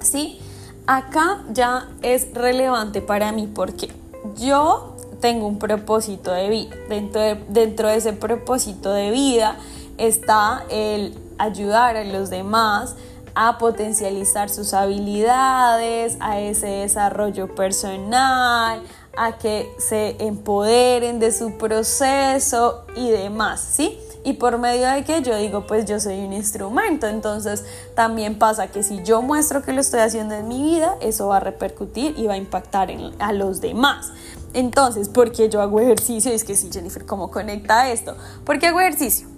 ¿Sí? 0.00 0.38
Acá 0.86 1.42
ya 1.50 1.88
es 2.02 2.32
relevante 2.34 3.02
para 3.02 3.32
mí 3.32 3.48
porque 3.52 3.88
yo 4.36 4.91
tengo 5.22 5.46
un 5.46 5.58
propósito 5.58 6.32
de 6.32 6.50
vida. 6.50 6.76
Dentro 6.90 7.22
de, 7.22 7.42
dentro 7.48 7.88
de 7.88 7.96
ese 7.96 8.12
propósito 8.12 8.92
de 8.92 9.10
vida 9.10 9.56
está 9.96 10.64
el 10.68 11.16
ayudar 11.38 11.96
a 11.96 12.04
los 12.04 12.28
demás 12.28 12.94
a 13.34 13.56
potencializar 13.56 14.50
sus 14.50 14.74
habilidades, 14.74 16.18
a 16.20 16.38
ese 16.38 16.66
desarrollo 16.66 17.54
personal, 17.54 18.82
a 19.16 19.38
que 19.38 19.72
se 19.78 20.16
empoderen 20.18 21.18
de 21.18 21.32
su 21.32 21.56
proceso 21.56 22.84
y 22.94 23.08
demás, 23.08 23.60
¿sí? 23.60 23.98
Y 24.24 24.34
por 24.34 24.58
medio 24.58 24.88
de 24.88 25.02
que 25.04 25.22
yo 25.22 25.36
digo, 25.36 25.66
pues 25.66 25.84
yo 25.84 25.98
soy 25.98 26.20
un 26.20 26.32
instrumento, 26.32 27.08
entonces 27.08 27.64
también 27.96 28.38
pasa 28.38 28.68
que 28.68 28.82
si 28.82 29.02
yo 29.02 29.22
muestro 29.22 29.62
que 29.62 29.72
lo 29.72 29.80
estoy 29.80 30.00
haciendo 30.00 30.34
en 30.34 30.46
mi 30.46 30.62
vida, 30.62 30.96
eso 31.00 31.28
va 31.28 31.38
a 31.38 31.40
repercutir 31.40 32.14
y 32.16 32.26
va 32.26 32.34
a 32.34 32.36
impactar 32.36 32.90
a 33.18 33.32
los 33.32 33.60
demás. 33.60 34.12
Entonces, 34.54 35.08
¿por 35.08 35.32
qué 35.32 35.48
yo 35.48 35.62
hago 35.62 35.80
ejercicio? 35.80 36.32
Es 36.32 36.44
que 36.44 36.56
sí, 36.56 36.68
Jennifer, 36.72 37.06
¿cómo 37.06 37.30
conecta 37.30 37.90
esto? 37.90 38.16
¿Por 38.44 38.58
qué 38.58 38.66
hago 38.66 38.80
ejercicio? 38.80 39.28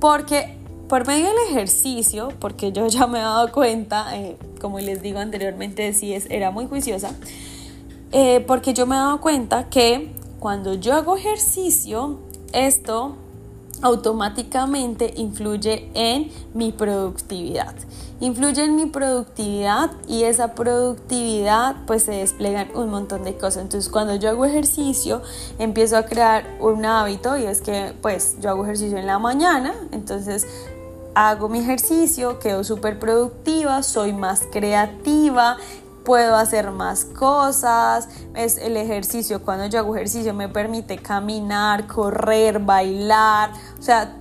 Porque 0.00 0.56
por 0.88 1.06
medio 1.06 1.26
del 1.26 1.38
ejercicio, 1.48 2.28
porque 2.38 2.72
yo 2.72 2.86
ya 2.86 3.06
me 3.06 3.18
he 3.18 3.22
dado 3.22 3.50
cuenta, 3.50 4.16
eh, 4.16 4.36
como 4.60 4.78
les 4.78 5.00
digo 5.00 5.20
anteriormente, 5.20 5.92
sí 5.94 6.12
es, 6.12 6.26
era 6.30 6.50
muy 6.50 6.66
juiciosa, 6.66 7.14
eh, 8.12 8.44
porque 8.46 8.74
yo 8.74 8.86
me 8.86 8.96
he 8.96 8.98
dado 8.98 9.20
cuenta 9.20 9.70
que 9.70 10.12
cuando 10.38 10.74
yo 10.74 10.94
hago 10.94 11.16
ejercicio, 11.16 12.18
esto 12.52 13.16
automáticamente 13.82 15.12
influye 15.16 15.90
en 15.94 16.30
mi 16.54 16.72
productividad. 16.72 17.74
Influye 18.20 18.62
en 18.62 18.76
mi 18.76 18.86
productividad 18.86 19.90
y 20.06 20.22
esa 20.22 20.54
productividad 20.54 21.76
pues 21.86 22.04
se 22.04 22.12
desplegan 22.12 22.68
un 22.74 22.88
montón 22.88 23.24
de 23.24 23.36
cosas. 23.36 23.64
Entonces 23.64 23.90
cuando 23.90 24.14
yo 24.14 24.30
hago 24.30 24.44
ejercicio 24.44 25.22
empiezo 25.58 25.96
a 25.96 26.04
crear 26.04 26.44
un 26.60 26.86
hábito 26.86 27.36
y 27.36 27.44
es 27.44 27.60
que 27.60 27.92
pues 28.00 28.36
yo 28.40 28.50
hago 28.50 28.64
ejercicio 28.64 28.96
en 28.96 29.06
la 29.06 29.18
mañana, 29.18 29.74
entonces 29.90 30.46
hago 31.14 31.48
mi 31.48 31.58
ejercicio, 31.58 32.38
quedo 32.38 32.64
súper 32.64 32.98
productiva, 32.98 33.82
soy 33.82 34.12
más 34.12 34.42
creativa, 34.50 35.58
puedo 36.04 36.36
hacer 36.36 36.70
más 36.70 37.04
cosas. 37.04 38.08
Es 38.34 38.58
el 38.58 38.76
ejercicio, 38.76 39.42
cuando 39.42 39.66
yo 39.66 39.78
hago 39.78 39.94
ejercicio 39.94 40.34
me 40.34 40.48
permite 40.48 40.98
caminar, 40.98 41.86
correr, 41.86 42.58
bailar, 42.58 43.50
o 43.78 43.82
sea, 43.82 44.16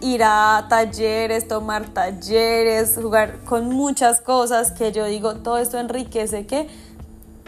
ir 0.00 0.22
a 0.24 0.66
talleres, 0.68 1.48
tomar 1.48 1.88
talleres, 1.88 2.98
jugar 3.00 3.40
con 3.44 3.68
muchas 3.68 4.20
cosas 4.20 4.70
que 4.72 4.92
yo 4.92 5.06
digo, 5.06 5.36
todo 5.36 5.58
esto 5.58 5.78
enriquece 5.78 6.46
que 6.46 6.68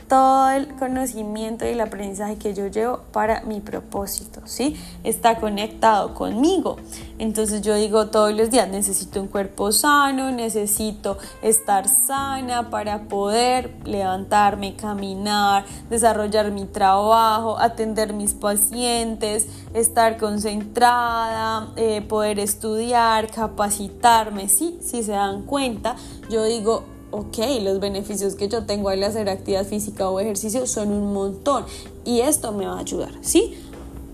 todo 0.09 0.51
el 0.51 0.68
conocimiento 0.77 1.64
y 1.66 1.68
el 1.68 1.81
aprendizaje 1.81 2.37
que 2.37 2.55
yo 2.55 2.66
llevo 2.66 3.01
para 3.12 3.42
mi 3.42 3.61
propósito, 3.61 4.40
¿sí? 4.44 4.77
Está 5.05 5.38
conectado 5.38 6.14
conmigo. 6.14 6.77
Entonces 7.18 7.62
yo 7.62 7.75
digo 7.75 8.07
todos 8.07 8.35
los 8.35 8.51
días, 8.51 8.68
necesito 8.68 9.21
un 9.21 9.29
cuerpo 9.29 9.71
sano, 9.71 10.31
necesito 10.31 11.18
estar 11.42 11.88
sana 11.88 12.71
para 12.71 13.03
poder 13.03 13.75
levantarme, 13.85 14.77
caminar, 14.77 15.64
desarrollar 15.90 16.51
mi 16.51 16.64
trabajo, 16.64 17.59
atender 17.59 18.14
mis 18.14 18.35
pacientes, 18.35 19.47
estar 19.75 20.16
concentrada, 20.16 21.68
eh, 21.77 22.01
poder 22.03 22.38
estudiar, 22.38 23.31
capacitarme, 23.31 24.49
¿sí? 24.49 24.79
Si 24.83 25.03
se 25.03 25.12
dan 25.12 25.42
cuenta, 25.42 25.97
yo 26.31 26.44
digo, 26.44 26.97
ok, 27.11 27.38
los 27.62 27.81
beneficios 27.81 28.35
que 28.35 28.49
yo 28.49 28.66
tengo 28.66 28.88
al 28.88 29.03
hacer 29.03 29.29
actividad 29.29 29.64
física 29.64 30.09
o 30.11 30.21
ejercicio 30.21 30.66
son 30.66 30.92
un 30.92 31.12
montón 31.12 31.64
y 32.05 32.21
esto 32.21 32.53
me 32.53 32.66
va 32.66 32.75
a 32.75 32.81
ayudar, 32.81 33.12
¿sí? 33.21 33.55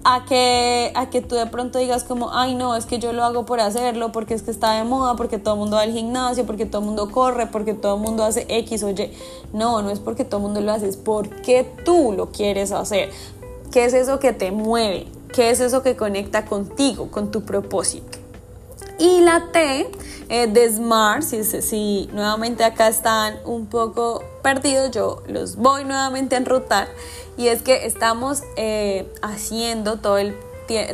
A 0.07 0.27
que, 0.27 0.93
a 0.95 1.09
que 1.09 1.23
tú 1.23 1.35
de 1.35 1.47
pronto 1.47 1.79
digas 1.79 2.05
como, 2.05 2.31
ay 2.33 2.55
no, 2.55 2.77
es 2.77 2.85
que 2.85 2.99
yo 2.99 3.15
lo 3.15 3.25
hago 3.25 3.47
por 3.47 3.61
hacerlo, 3.61 4.13
porque 4.13 4.35
es 4.35 4.43
que 4.43 4.51
está 4.51 4.73
de 4.73 4.85
moda, 4.85 5.17
porque 5.17 5.39
todo 5.39 5.55
el 5.55 5.61
mundo 5.61 5.77
va 5.77 5.83
al 5.83 5.93
gimnasio, 5.93 6.45
porque 6.45 6.67
todo 6.67 6.83
el 6.83 6.87
mundo 6.89 7.11
corre, 7.11 7.47
porque 7.47 7.73
todo 7.73 7.97
el 7.97 8.03
mundo 8.03 8.23
hace 8.23 8.45
X 8.49 8.83
o 8.83 8.91
Y. 8.91 9.11
No, 9.55 9.81
no 9.81 9.91
es 9.91 10.01
porque 10.01 10.27
todo 10.27 10.39
el 10.39 10.43
mundo 10.43 10.61
lo 10.61 10.73
hace, 10.73 10.89
es 10.89 10.99
porque 10.99 11.67
tú 11.87 12.13
lo 12.15 12.33
quieres 12.33 12.71
hacer. 12.71 13.11
¿Qué 13.73 13.87
es 13.87 13.95
eso 13.95 14.19
que 14.19 14.35
te 14.35 14.53
mueve? 14.53 15.07
¿Qué 15.33 15.49
es 15.51 15.61
eso 15.61 15.83
que 15.83 15.97
conecta 15.97 16.45
contigo, 16.45 17.11
con 17.11 17.31
tu 17.31 17.43
propósito? 17.43 18.24
Y 18.99 19.21
la 19.21 19.49
T 19.53 19.91
eh, 20.29 20.47
de 20.47 20.71
Smart, 20.71 21.23
si, 21.23 21.45
si 21.45 22.09
nuevamente 22.13 22.65
acá 22.65 22.89
están 22.89 23.39
un 23.45 23.67
poco 23.67 24.23
perdidos, 24.43 24.91
yo 24.91 25.23
los 25.27 25.57
voy 25.57 25.85
nuevamente 25.85 26.37
a 26.37 26.39
enrutar. 26.39 26.89
Y 27.37 27.49
es 27.49 27.63
que 27.63 27.87
estamos 27.87 28.43
eh, 28.57 29.13
haciendo 29.23 29.97
todo 29.99 30.19
el 30.19 30.37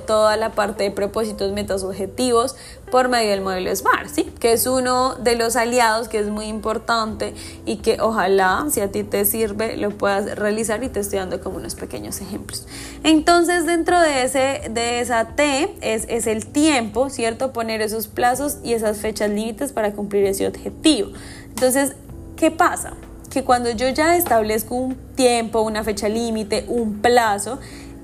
toda 0.06 0.36
la 0.36 0.52
parte 0.52 0.84
de 0.84 0.90
propósitos, 0.90 1.52
metas, 1.52 1.82
objetivos 1.82 2.56
por 2.90 3.08
medio 3.08 3.30
del 3.30 3.40
modelo 3.40 3.74
SMART, 3.74 4.08
¿sí? 4.08 4.24
que 4.40 4.52
es 4.52 4.66
uno 4.66 5.14
de 5.14 5.36
los 5.36 5.56
aliados 5.56 6.08
que 6.08 6.18
es 6.18 6.28
muy 6.28 6.46
importante 6.46 7.34
y 7.64 7.76
que 7.76 8.00
ojalá, 8.00 8.66
si 8.70 8.80
a 8.80 8.90
ti 8.90 9.04
te 9.04 9.24
sirve, 9.24 9.76
lo 9.76 9.90
puedas 9.90 10.36
realizar 10.36 10.82
y 10.82 10.88
te 10.88 11.00
estoy 11.00 11.20
dando 11.20 11.40
como 11.40 11.58
unos 11.58 11.74
pequeños 11.76 12.20
ejemplos. 12.20 12.66
Entonces, 13.04 13.64
dentro 13.66 14.00
de, 14.00 14.24
ese, 14.24 14.70
de 14.70 15.00
esa 15.00 15.36
T 15.36 15.74
es, 15.80 16.04
es 16.08 16.26
el 16.26 16.46
tiempo, 16.46 17.10
¿cierto? 17.10 17.52
Poner 17.52 17.80
esos 17.80 18.08
plazos 18.08 18.58
y 18.64 18.72
esas 18.72 18.98
fechas 18.98 19.30
límites 19.30 19.72
para 19.72 19.92
cumplir 19.92 20.26
ese 20.26 20.46
objetivo. 20.46 21.10
Entonces, 21.48 21.94
¿qué 22.36 22.50
pasa? 22.50 22.94
Que 23.30 23.44
cuando 23.44 23.70
yo 23.70 23.88
ya 23.90 24.16
establezco 24.16 24.74
un 24.74 24.96
tiempo, 25.14 25.60
una 25.60 25.84
fecha 25.84 26.08
límite, 26.08 26.64
un 26.66 27.00
plazo, 27.00 27.60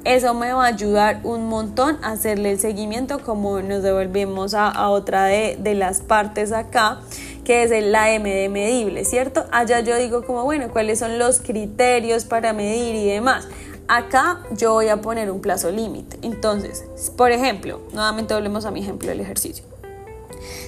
eso 0.07 0.35
me 0.35 0.53
va 0.53 0.65
a 0.65 0.69
ayudar 0.69 1.21
un 1.25 1.49
montón 1.49 1.99
a 2.03 2.13
hacerle 2.13 2.53
el 2.53 2.61
seguimiento 2.61 3.19
como 3.19 3.61
nos 3.61 3.83
devolvemos 3.83 4.55
a, 4.55 4.89
otra 4.91 5.25
de, 5.25 5.57
de, 5.59 5.75
las 5.75 6.01
partes 6.01 6.53
acá 6.53 7.01
que 7.45 7.65
es 7.65 7.71
la 7.85 8.13
M 8.13 8.49
medible, 8.49 9.05
¿cierto? 9.05 9.45
Allá 9.53 9.81
yo 9.81 9.97
digo 9.97 10.25
como, 10.25 10.45
bueno, 10.45 10.69
¿cuáles 10.73 10.99
son 10.99 11.19
los 11.19 11.41
criterios 11.41 12.25
para 12.25 12.53
medir 12.53 12.95
y 12.95 13.07
demás? 13.07 13.49
Acá 13.89 14.41
yo 14.51 14.73
voy 14.73 14.89
a 14.89 15.01
poner 15.01 15.31
un 15.31 15.41
plazo 15.41 15.71
límite. 15.71 16.19
Entonces, 16.23 16.85
por 17.17 17.31
ejemplo, 17.31 17.81
nuevamente 17.93 18.35
volvemos 18.35 18.65
a 18.65 18.73
mi 18.73 18.81
ejemplo 18.81 19.09
del 19.09 19.21
ejercicio. 19.21 19.65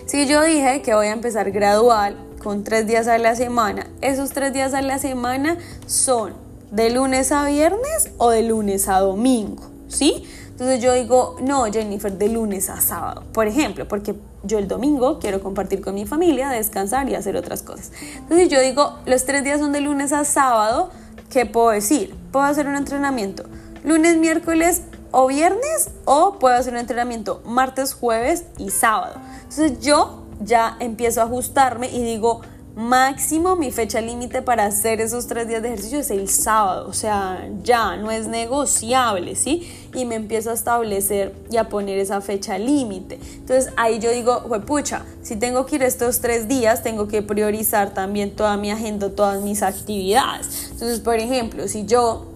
Si 0.06 0.26
yo 0.26 0.42
dije 0.42 0.82
que 0.82 0.94
voy 0.94 1.08
a 1.08 1.12
empezar 1.12 1.50
gradual 1.50 2.16
con 2.42 2.64
tres 2.64 2.86
días 2.86 3.08
a 3.08 3.18
la 3.18 3.34
semana, 3.34 3.88
esos 4.00 4.30
tres 4.30 4.52
días 4.52 4.72
a 4.74 4.82
la 4.82 4.98
semana 4.98 5.58
son 5.86 6.47
de 6.70 6.90
lunes 6.90 7.32
a 7.32 7.46
viernes 7.46 8.10
o 8.18 8.30
de 8.30 8.42
lunes 8.42 8.88
a 8.88 9.00
domingo, 9.00 9.70
¿sí? 9.88 10.24
Entonces 10.50 10.82
yo 10.82 10.92
digo, 10.92 11.36
no, 11.40 11.66
Jennifer, 11.66 12.12
de 12.12 12.28
lunes 12.28 12.68
a 12.68 12.80
sábado, 12.80 13.24
por 13.32 13.46
ejemplo, 13.46 13.86
porque 13.86 14.16
yo 14.42 14.58
el 14.58 14.66
domingo 14.66 15.18
quiero 15.20 15.40
compartir 15.40 15.80
con 15.80 15.94
mi 15.94 16.04
familia, 16.04 16.50
descansar 16.50 17.08
y 17.08 17.14
hacer 17.14 17.36
otras 17.36 17.62
cosas. 17.62 17.92
Entonces 18.16 18.48
yo 18.48 18.60
digo, 18.60 18.98
los 19.06 19.24
tres 19.24 19.44
días 19.44 19.60
son 19.60 19.72
de 19.72 19.80
lunes 19.80 20.12
a 20.12 20.24
sábado, 20.24 20.90
¿qué 21.30 21.46
puedo 21.46 21.70
decir? 21.70 22.14
Puedo 22.32 22.44
hacer 22.44 22.66
un 22.66 22.74
entrenamiento 22.74 23.44
lunes, 23.84 24.16
miércoles 24.16 24.82
o 25.10 25.26
viernes 25.26 25.90
o 26.04 26.38
puedo 26.38 26.54
hacer 26.54 26.72
un 26.74 26.80
entrenamiento 26.80 27.42
martes, 27.44 27.94
jueves 27.94 28.44
y 28.58 28.70
sábado. 28.70 29.14
Entonces 29.42 29.80
yo 29.80 30.24
ya 30.40 30.76
empiezo 30.80 31.20
a 31.20 31.24
ajustarme 31.24 31.88
y 31.90 32.02
digo, 32.02 32.42
máximo 32.78 33.56
mi 33.56 33.72
fecha 33.72 34.00
límite 34.00 34.40
para 34.40 34.64
hacer 34.64 35.00
esos 35.00 35.26
tres 35.26 35.48
días 35.48 35.62
de 35.62 35.68
ejercicio 35.68 35.98
es 35.98 36.12
el 36.12 36.28
sábado, 36.28 36.86
o 36.88 36.92
sea, 36.92 37.50
ya 37.64 37.96
no 37.96 38.12
es 38.12 38.28
negociable, 38.28 39.34
¿sí? 39.34 39.68
Y 39.94 40.04
me 40.04 40.14
empiezo 40.14 40.50
a 40.50 40.54
establecer 40.54 41.34
y 41.50 41.56
a 41.56 41.68
poner 41.68 41.98
esa 41.98 42.20
fecha 42.20 42.56
límite. 42.56 43.18
Entonces 43.34 43.72
ahí 43.76 43.98
yo 43.98 44.12
digo, 44.12 44.44
pucha, 44.64 45.02
si 45.22 45.34
tengo 45.34 45.66
que 45.66 45.74
ir 45.74 45.82
estos 45.82 46.20
tres 46.20 46.46
días, 46.46 46.84
tengo 46.84 47.08
que 47.08 47.20
priorizar 47.20 47.94
también 47.94 48.36
toda 48.36 48.56
mi 48.56 48.70
agenda, 48.70 49.10
todas 49.10 49.42
mis 49.42 49.64
actividades. 49.64 50.68
Entonces, 50.70 51.00
por 51.00 51.16
ejemplo, 51.16 51.66
si 51.66 51.84
yo 51.84 52.28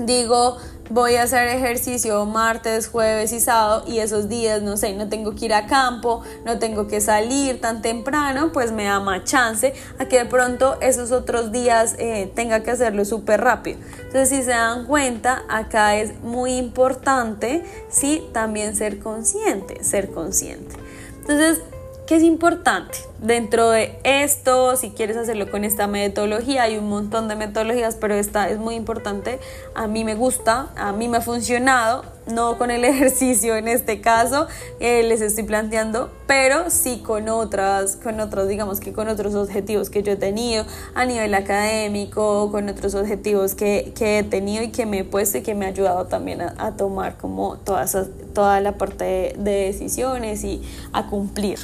digo, 0.00 0.58
voy 0.90 1.16
a 1.16 1.22
hacer 1.22 1.48
ejercicio 1.48 2.24
martes, 2.24 2.88
jueves 2.88 3.32
y 3.32 3.40
sábado 3.40 3.84
y 3.86 3.98
esos 3.98 4.28
días, 4.28 4.62
no 4.62 4.76
sé, 4.76 4.94
no 4.94 5.08
tengo 5.08 5.34
que 5.34 5.46
ir 5.46 5.54
a 5.54 5.66
campo, 5.66 6.22
no 6.44 6.58
tengo 6.58 6.86
que 6.86 7.00
salir 7.00 7.60
tan 7.60 7.82
temprano, 7.82 8.50
pues 8.52 8.72
me 8.72 8.84
da 8.84 9.00
más 9.00 9.24
chance 9.24 9.74
a 9.98 10.06
que 10.06 10.18
de 10.18 10.24
pronto 10.24 10.78
esos 10.80 11.12
otros 11.12 11.52
días 11.52 11.94
eh, 11.98 12.30
tenga 12.34 12.62
que 12.62 12.70
hacerlo 12.70 13.04
súper 13.04 13.40
rápido. 13.40 13.78
Entonces, 13.98 14.28
si 14.28 14.42
se 14.42 14.50
dan 14.50 14.86
cuenta, 14.86 15.44
acá 15.48 15.96
es 15.96 16.20
muy 16.20 16.56
importante, 16.56 17.64
sí, 17.90 18.26
también 18.32 18.76
ser 18.76 18.98
consciente, 18.98 19.82
ser 19.84 20.10
consciente. 20.10 20.76
Entonces, 21.20 21.60
¿qué 22.08 22.16
es 22.16 22.22
importante? 22.22 22.98
Dentro 23.20 23.68
de 23.68 23.98
esto, 24.02 24.76
si 24.76 24.90
quieres 24.90 25.18
hacerlo 25.18 25.50
con 25.50 25.62
esta 25.62 25.86
metodología, 25.86 26.62
hay 26.62 26.78
un 26.78 26.88
montón 26.88 27.28
de 27.28 27.36
metodologías, 27.36 27.96
pero 27.96 28.14
esta 28.14 28.48
es 28.48 28.58
muy 28.58 28.76
importante. 28.76 29.38
A 29.74 29.88
mí 29.88 30.04
me 30.04 30.14
gusta, 30.14 30.70
a 30.76 30.92
mí 30.92 31.08
me 31.08 31.18
ha 31.18 31.20
funcionado, 31.20 32.04
no 32.28 32.56
con 32.56 32.70
el 32.70 32.84
ejercicio 32.86 33.56
en 33.56 33.68
este 33.68 34.00
caso, 34.00 34.46
eh, 34.80 35.02
les 35.02 35.20
estoy 35.20 35.44
planteando, 35.44 36.10
pero 36.26 36.70
sí 36.70 37.02
con 37.04 37.28
otras, 37.28 37.96
con 37.96 38.20
otros, 38.20 38.48
digamos 38.48 38.80
que 38.80 38.92
con 38.92 39.08
otros 39.08 39.34
objetivos 39.34 39.90
que 39.90 40.02
yo 40.02 40.12
he 40.12 40.16
tenido 40.16 40.64
a 40.94 41.04
nivel 41.04 41.34
académico, 41.34 42.50
con 42.50 42.68
otros 42.68 42.94
objetivos 42.94 43.54
que, 43.54 43.92
que 43.94 44.20
he 44.20 44.22
tenido 44.22 44.62
y 44.62 44.70
que 44.70 44.86
me 44.86 45.00
he 45.00 45.04
puesto 45.04 45.38
y 45.38 45.42
que 45.42 45.54
me 45.54 45.66
ha 45.66 45.68
ayudado 45.68 46.06
también 46.06 46.40
a, 46.40 46.76
tomar 46.76 47.16
como 47.16 47.56
toda, 47.56 47.86
toda 48.32 48.60
la 48.60 48.78
parte 48.78 49.34
de 49.36 49.66
decisiones 49.66 50.44
y 50.44 50.62
a 50.92 51.06
cumplir. 51.06 51.58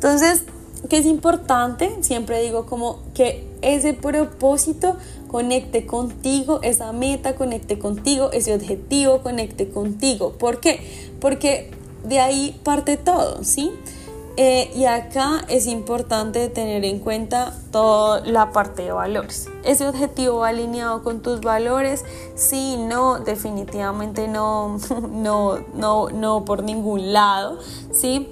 Entonces, 0.00 0.44
que 0.88 0.96
es 0.96 1.04
importante, 1.04 1.94
siempre 2.00 2.40
digo 2.40 2.64
como 2.64 3.00
que 3.12 3.46
ese 3.60 3.92
propósito 3.92 4.96
conecte 5.28 5.84
contigo, 5.84 6.60
esa 6.62 6.92
meta 6.92 7.34
conecte 7.34 7.78
contigo, 7.78 8.32
ese 8.32 8.54
objetivo 8.54 9.20
conecte 9.20 9.68
contigo. 9.68 10.32
¿Por 10.38 10.58
qué? 10.58 10.80
Porque 11.20 11.70
de 12.02 12.18
ahí 12.18 12.58
parte 12.64 12.96
todo, 12.96 13.44
¿sí? 13.44 13.72
Eh, 14.38 14.70
y 14.74 14.86
acá 14.86 15.44
es 15.48 15.66
importante 15.66 16.48
tener 16.48 16.82
en 16.86 16.98
cuenta 16.98 17.54
toda 17.70 18.24
la 18.24 18.52
parte 18.52 18.84
de 18.84 18.92
valores. 18.92 19.50
¿Ese 19.64 19.86
objetivo 19.86 20.38
va 20.38 20.48
alineado 20.48 21.02
con 21.02 21.20
tus 21.20 21.42
valores? 21.42 22.06
Sí, 22.36 22.78
no, 22.78 23.18
definitivamente 23.18 24.28
no, 24.28 24.78
no, 25.10 25.58
no, 25.74 26.08
no 26.08 26.46
por 26.46 26.62
ningún 26.62 27.12
lado, 27.12 27.58
¿sí? 27.92 28.28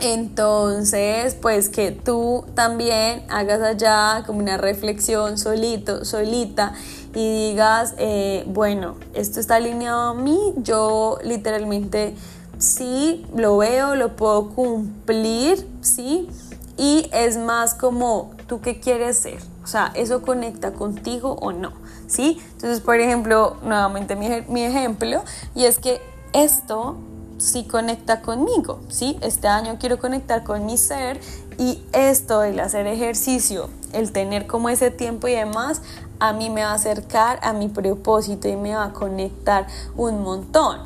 Entonces, 0.00 1.36
pues 1.40 1.68
que 1.68 1.92
tú 1.92 2.44
también 2.54 3.24
hagas 3.30 3.62
allá 3.62 4.24
como 4.26 4.40
una 4.40 4.56
reflexión 4.56 5.38
solito, 5.38 6.04
solita 6.04 6.74
y 7.14 7.50
digas, 7.50 7.94
eh, 7.98 8.44
bueno, 8.46 8.96
esto 9.14 9.38
está 9.38 9.56
alineado 9.56 10.10
a 10.10 10.14
mí, 10.14 10.38
yo 10.56 11.18
literalmente 11.22 12.14
sí 12.58 13.24
lo 13.36 13.56
veo, 13.58 13.94
lo 13.94 14.16
puedo 14.16 14.50
cumplir, 14.50 15.66
sí, 15.80 16.28
y 16.76 17.08
es 17.12 17.36
más 17.36 17.74
como 17.74 18.32
tú 18.48 18.60
qué 18.60 18.80
quieres 18.80 19.18
ser, 19.18 19.38
o 19.62 19.66
sea, 19.68 19.92
eso 19.94 20.22
conecta 20.22 20.72
contigo 20.72 21.38
o 21.40 21.52
no, 21.52 21.72
sí. 22.08 22.42
Entonces, 22.54 22.80
por 22.80 22.98
ejemplo, 22.98 23.58
nuevamente 23.62 24.16
mi, 24.16 24.28
mi 24.48 24.64
ejemplo, 24.64 25.22
y 25.54 25.66
es 25.66 25.78
que 25.78 26.00
esto 26.32 26.96
sí 27.38 27.64
conecta 27.64 28.20
conmigo, 28.22 28.80
¿sí? 28.88 29.18
Este 29.20 29.48
año 29.48 29.76
quiero 29.78 29.98
conectar 29.98 30.44
con 30.44 30.66
mi 30.66 30.78
ser 30.78 31.20
y 31.58 31.82
esto, 31.92 32.42
el 32.42 32.58
hacer 32.60 32.86
ejercicio, 32.86 33.68
el 33.92 34.12
tener 34.12 34.46
como 34.46 34.68
ese 34.68 34.90
tiempo 34.90 35.28
y 35.28 35.32
demás, 35.32 35.82
a 36.18 36.32
mí 36.32 36.50
me 36.50 36.62
va 36.62 36.70
a 36.70 36.74
acercar 36.74 37.38
a 37.42 37.52
mi 37.52 37.68
propósito 37.68 38.48
y 38.48 38.56
me 38.56 38.74
va 38.74 38.84
a 38.84 38.92
conectar 38.92 39.66
un 39.96 40.22
montón. 40.22 40.80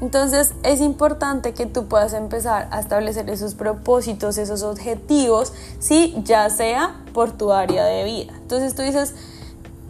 Entonces 0.00 0.52
es 0.64 0.80
importante 0.80 1.54
que 1.54 1.66
tú 1.66 1.86
puedas 1.86 2.12
empezar 2.12 2.68
a 2.72 2.80
establecer 2.80 3.30
esos 3.30 3.54
propósitos, 3.54 4.36
esos 4.36 4.62
objetivos, 4.64 5.52
¿sí? 5.78 6.14
Ya 6.24 6.50
sea 6.50 6.96
por 7.12 7.30
tu 7.30 7.52
área 7.52 7.84
de 7.84 8.02
vida. 8.02 8.32
Entonces 8.42 8.74
tú 8.74 8.82
dices, 8.82 9.14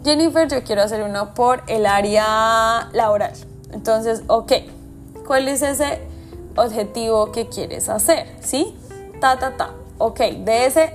Jennifer, 0.03 0.47
yo 0.47 0.63
quiero 0.63 0.83
hacer 0.83 1.01
uno 1.01 1.33
por 1.33 1.63
el 1.67 1.87
área 1.87 2.89
laboral. 2.93 3.33
Entonces, 3.71 4.21
ok, 4.27 4.51
¿cuál 5.33 5.47
es 5.47 5.63
ese 5.63 5.97
objetivo 6.55 7.31
que 7.31 7.47
quieres 7.47 7.89
hacer, 7.89 8.27
¿sí? 8.39 8.77
Ta, 9.19 9.39
ta, 9.39 9.57
ta. 9.57 9.71
Ok, 9.97 10.19
de 10.19 10.67
ese 10.67 10.93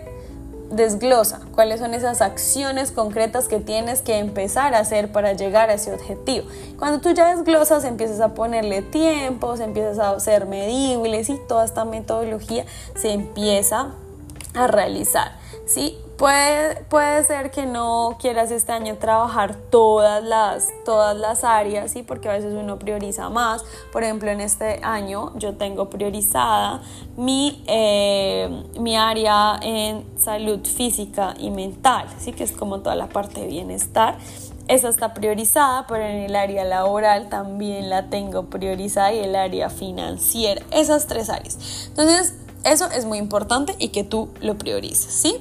desglosa 0.70 1.40
cuáles 1.56 1.80
son 1.80 1.92
esas 1.92 2.20
acciones 2.20 2.92
concretas 2.92 3.48
que 3.48 3.58
tienes 3.58 4.00
que 4.00 4.18
empezar 4.18 4.76
a 4.76 4.78
hacer 4.78 5.10
para 5.10 5.32
llegar 5.32 5.70
a 5.70 5.74
ese 5.74 5.92
objetivo. 5.92 6.46
Cuando 6.78 7.00
tú 7.00 7.10
ya 7.10 7.34
desglosas, 7.34 7.82
empiezas 7.82 8.20
a 8.20 8.34
ponerle 8.34 8.82
tiempos, 8.82 9.58
empiezas 9.58 9.98
a 9.98 10.20
ser 10.20 10.46
medibles 10.46 11.30
y 11.30 11.40
toda 11.48 11.64
esta 11.64 11.84
metodología 11.84 12.64
se 12.94 13.10
empieza 13.10 13.88
a 14.54 14.68
realizar. 14.68 15.32
¿sí? 15.66 15.98
Puede, 16.18 16.82
puede 16.86 17.22
ser 17.22 17.52
que 17.52 17.64
no 17.64 18.16
quieras 18.20 18.50
este 18.50 18.72
año 18.72 18.96
trabajar 18.96 19.54
todas 19.54 20.20
las, 20.24 20.66
todas 20.84 21.16
las 21.16 21.44
áreas, 21.44 21.92
¿sí? 21.92 22.02
porque 22.02 22.28
a 22.28 22.32
veces 22.32 22.54
uno 22.54 22.76
prioriza 22.76 23.30
más. 23.30 23.64
Por 23.92 24.02
ejemplo, 24.02 24.28
en 24.28 24.40
este 24.40 24.80
año 24.82 25.32
yo 25.36 25.54
tengo 25.54 25.88
priorizada 25.90 26.82
mi, 27.16 27.62
eh, 27.68 28.64
mi 28.80 28.96
área 28.96 29.60
en 29.62 30.04
salud 30.18 30.58
física 30.66 31.34
y 31.38 31.52
mental, 31.52 32.08
¿sí? 32.18 32.32
que 32.32 32.42
es 32.42 32.50
como 32.50 32.80
toda 32.80 32.96
la 32.96 33.06
parte 33.06 33.42
de 33.42 33.46
bienestar. 33.46 34.18
Esa 34.66 34.88
está 34.88 35.14
priorizada, 35.14 35.86
pero 35.86 36.04
en 36.04 36.16
el 36.16 36.34
área 36.34 36.64
laboral 36.64 37.28
también 37.28 37.90
la 37.90 38.10
tengo 38.10 38.46
priorizada 38.46 39.12
y 39.12 39.20
el 39.20 39.36
área 39.36 39.70
financiera. 39.70 40.62
Esas 40.72 41.06
tres 41.06 41.30
áreas. 41.30 41.86
Entonces, 41.90 42.34
eso 42.64 42.90
es 42.90 43.04
muy 43.04 43.18
importante 43.18 43.76
y 43.78 43.90
que 43.90 44.02
tú 44.02 44.30
lo 44.40 44.58
priorices, 44.58 45.12
¿sí? 45.12 45.36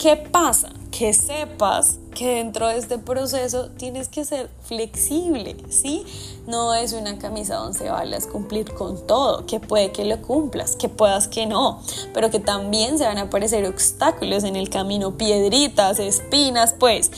¿Qué 0.00 0.16
pasa? 0.16 0.70
Que 0.90 1.12
sepas 1.12 1.98
que 2.14 2.36
dentro 2.36 2.68
de 2.68 2.78
este 2.78 2.96
proceso 2.96 3.68
tienes 3.76 4.08
que 4.08 4.24
ser 4.24 4.48
flexible, 4.64 5.58
¿sí? 5.68 6.06
No 6.46 6.72
es 6.72 6.94
una 6.94 7.18
camisa 7.18 7.56
donde 7.56 7.90
balas 7.90 8.26
cumplir 8.26 8.72
con 8.72 9.06
todo, 9.06 9.44
que 9.44 9.60
puede 9.60 9.92
que 9.92 10.06
lo 10.06 10.22
cumplas, 10.22 10.74
que 10.74 10.88
puedas 10.88 11.28
que 11.28 11.44
no, 11.44 11.82
pero 12.14 12.30
que 12.30 12.40
también 12.40 12.96
se 12.96 13.04
van 13.04 13.18
a 13.18 13.24
aparecer 13.24 13.66
obstáculos 13.66 14.44
en 14.44 14.56
el 14.56 14.70
camino, 14.70 15.18
piedritas, 15.18 15.98
espinas, 15.98 16.74
pues. 16.80 17.10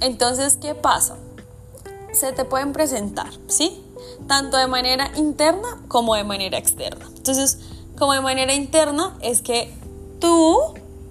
Entonces, 0.00 0.58
¿qué 0.62 0.76
pasa? 0.76 1.16
Se 2.12 2.30
te 2.30 2.44
pueden 2.44 2.72
presentar, 2.72 3.30
¿sí? 3.48 3.82
Tanto 4.28 4.58
de 4.58 4.68
manera 4.68 5.10
interna 5.16 5.82
como 5.88 6.14
de 6.14 6.22
manera 6.22 6.56
externa. 6.56 7.10
Entonces, 7.16 7.58
como 7.98 8.12
de 8.12 8.20
manera 8.20 8.54
interna 8.54 9.18
es 9.22 9.42
que 9.42 9.74
tú 10.20 10.56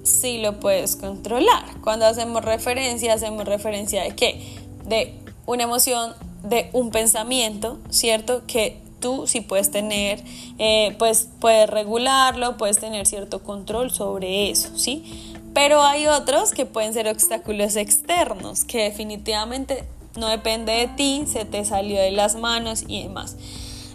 sí 0.08 0.40
lo 0.40 0.60
puedes 0.60 0.96
controlar. 0.96 1.64
Cuando 1.82 2.06
hacemos 2.06 2.44
referencia, 2.44 3.14
hacemos 3.14 3.46
referencia 3.46 4.04
de 4.04 4.16
qué? 4.16 4.42
De 4.86 5.14
una 5.46 5.64
emoción, 5.64 6.14
de 6.44 6.70
un 6.74 6.92
pensamiento, 6.92 7.80
¿cierto? 7.90 8.44
Que 8.48 8.82
tú 9.00 9.28
sí 9.28 9.42
puedes 9.42 9.72
tener, 9.72 10.24
eh, 10.58 10.96
pues 10.98 11.30
puedes 11.40 11.70
regularlo, 11.70 12.58
puedes 12.58 12.80
tener 12.80 13.06
cierto 13.06 13.44
control 13.44 13.92
sobre 13.92 14.50
eso, 14.50 14.78
¿sí? 14.78 15.34
Pero 15.54 15.82
hay 15.84 16.08
otros 16.08 16.52
que 16.52 16.66
pueden 16.66 16.94
ser 16.94 17.08
obstáculos 17.08 17.76
externos, 17.76 18.64
que 18.64 18.84
definitivamente 18.84 19.84
no 20.16 20.28
depende 20.28 20.74
de 20.74 20.88
ti, 20.88 21.24
se 21.32 21.46
te 21.46 21.64
salió 21.66 22.00
de 22.00 22.12
las 22.12 22.36
manos 22.36 22.84
y 22.88 23.04
demás. 23.04 23.36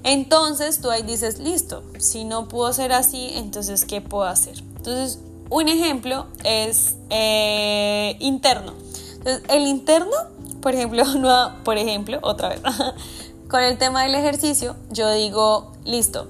Entonces 0.04 0.80
tú 0.80 0.90
ahí 0.90 1.02
dices, 1.02 1.38
listo, 1.38 1.84
si 1.98 2.24
no 2.24 2.48
puedo 2.48 2.72
ser 2.72 2.92
así, 2.92 3.30
entonces 3.34 3.84
¿qué 3.84 4.00
puedo 4.00 4.24
hacer? 4.24 4.58
Entonces, 4.76 5.20
un 5.52 5.68
ejemplo 5.68 6.26
es 6.44 6.96
eh, 7.10 8.16
interno. 8.20 8.72
Entonces, 9.18 9.42
el 9.50 9.66
interno, 9.66 10.16
por 10.62 10.74
ejemplo, 10.74 11.04
no, 11.18 11.52
por 11.62 11.76
ejemplo, 11.76 12.18
otra 12.22 12.48
vez, 12.48 12.62
con 13.48 13.62
el 13.62 13.76
tema 13.76 14.04
del 14.04 14.14
ejercicio, 14.14 14.74
yo 14.90 15.12
digo, 15.12 15.72
listo, 15.84 16.26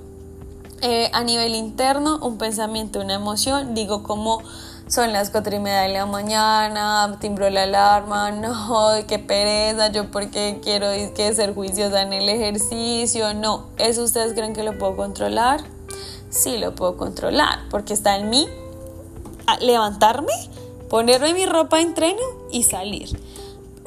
eh, 0.81 1.09
a 1.13 1.23
nivel 1.23 1.55
interno, 1.55 2.19
un 2.21 2.37
pensamiento, 2.37 3.01
una 3.01 3.15
emoción, 3.15 3.75
digo 3.75 4.03
como 4.03 4.43
son 4.89 5.13
las 5.13 5.31
cuatro 5.31 5.55
y 5.55 5.61
media 5.61 5.83
de 5.83 5.91
la 5.91 6.05
mañana, 6.05 7.17
timbró 7.21 7.49
la 7.49 7.63
alarma, 7.63 8.31
no, 8.33 8.91
qué 9.07 9.21
pereza, 9.21 9.93
yo 9.93 10.11
porque 10.11 10.59
quiero 10.65 10.89
que 11.15 11.33
ser 11.33 11.55
juiciosa 11.55 12.03
en 12.03 12.13
el 12.13 12.29
ejercicio, 12.29 13.35
no, 13.35 13.67
¿eso 13.79 14.03
ustedes 14.03 14.33
creen 14.33 14.53
que 14.53 14.65
lo 14.65 14.77
puedo 14.77 14.97
controlar? 14.97 15.61
Sí 16.29 16.59
lo 16.59 16.75
puedo 16.75 16.97
controlar, 16.97 17.61
porque 17.71 17.95
está 17.95 18.17
en 18.17 18.29
mí 18.29 18.49
levantarme, 19.61 20.33
ponerme 20.89 21.35
mi 21.35 21.47
ropa 21.47 21.81
en 21.81 21.89
entreno 21.89 22.23
y 22.51 22.63
salir. 22.65 23.19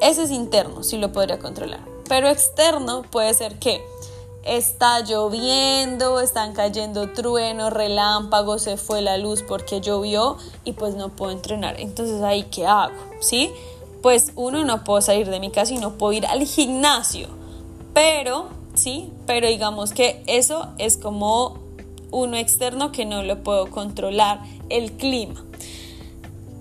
Ese 0.00 0.24
es 0.24 0.30
interno, 0.30 0.82
sí 0.82 0.98
lo 0.98 1.12
podría 1.12 1.38
controlar. 1.38 1.80
Pero 2.08 2.28
externo 2.28 3.02
puede 3.10 3.34
ser 3.34 3.58
que 3.58 3.82
está 4.44 5.00
lloviendo, 5.00 6.20
están 6.20 6.52
cayendo 6.52 7.10
truenos, 7.12 7.72
relámpagos, 7.72 8.62
se 8.62 8.76
fue 8.76 9.02
la 9.02 9.18
luz 9.18 9.42
porque 9.42 9.80
llovió 9.80 10.36
y 10.64 10.72
pues 10.72 10.94
no 10.94 11.08
puedo 11.08 11.32
entrenar. 11.32 11.80
Entonces 11.80 12.22
ahí, 12.22 12.44
¿qué 12.44 12.66
hago? 12.66 12.94
¿Sí? 13.20 13.52
Pues 14.02 14.32
uno, 14.36 14.64
no 14.64 14.84
puedo 14.84 15.00
salir 15.00 15.28
de 15.30 15.40
mi 15.40 15.50
casa 15.50 15.72
y 15.72 15.78
no 15.78 15.94
puedo 15.94 16.12
ir 16.12 16.26
al 16.26 16.44
gimnasio. 16.44 17.28
Pero 17.92 18.50
¿sí? 18.76 19.10
Pero 19.26 19.48
digamos 19.48 19.92
que 19.92 20.22
eso 20.26 20.68
es 20.78 20.96
como 20.96 21.58
uno 22.10 22.36
externo 22.36 22.92
que 22.92 23.04
no 23.04 23.22
lo 23.22 23.42
puedo 23.42 23.70
controlar, 23.70 24.40
el 24.68 24.92
clima. 24.92 25.44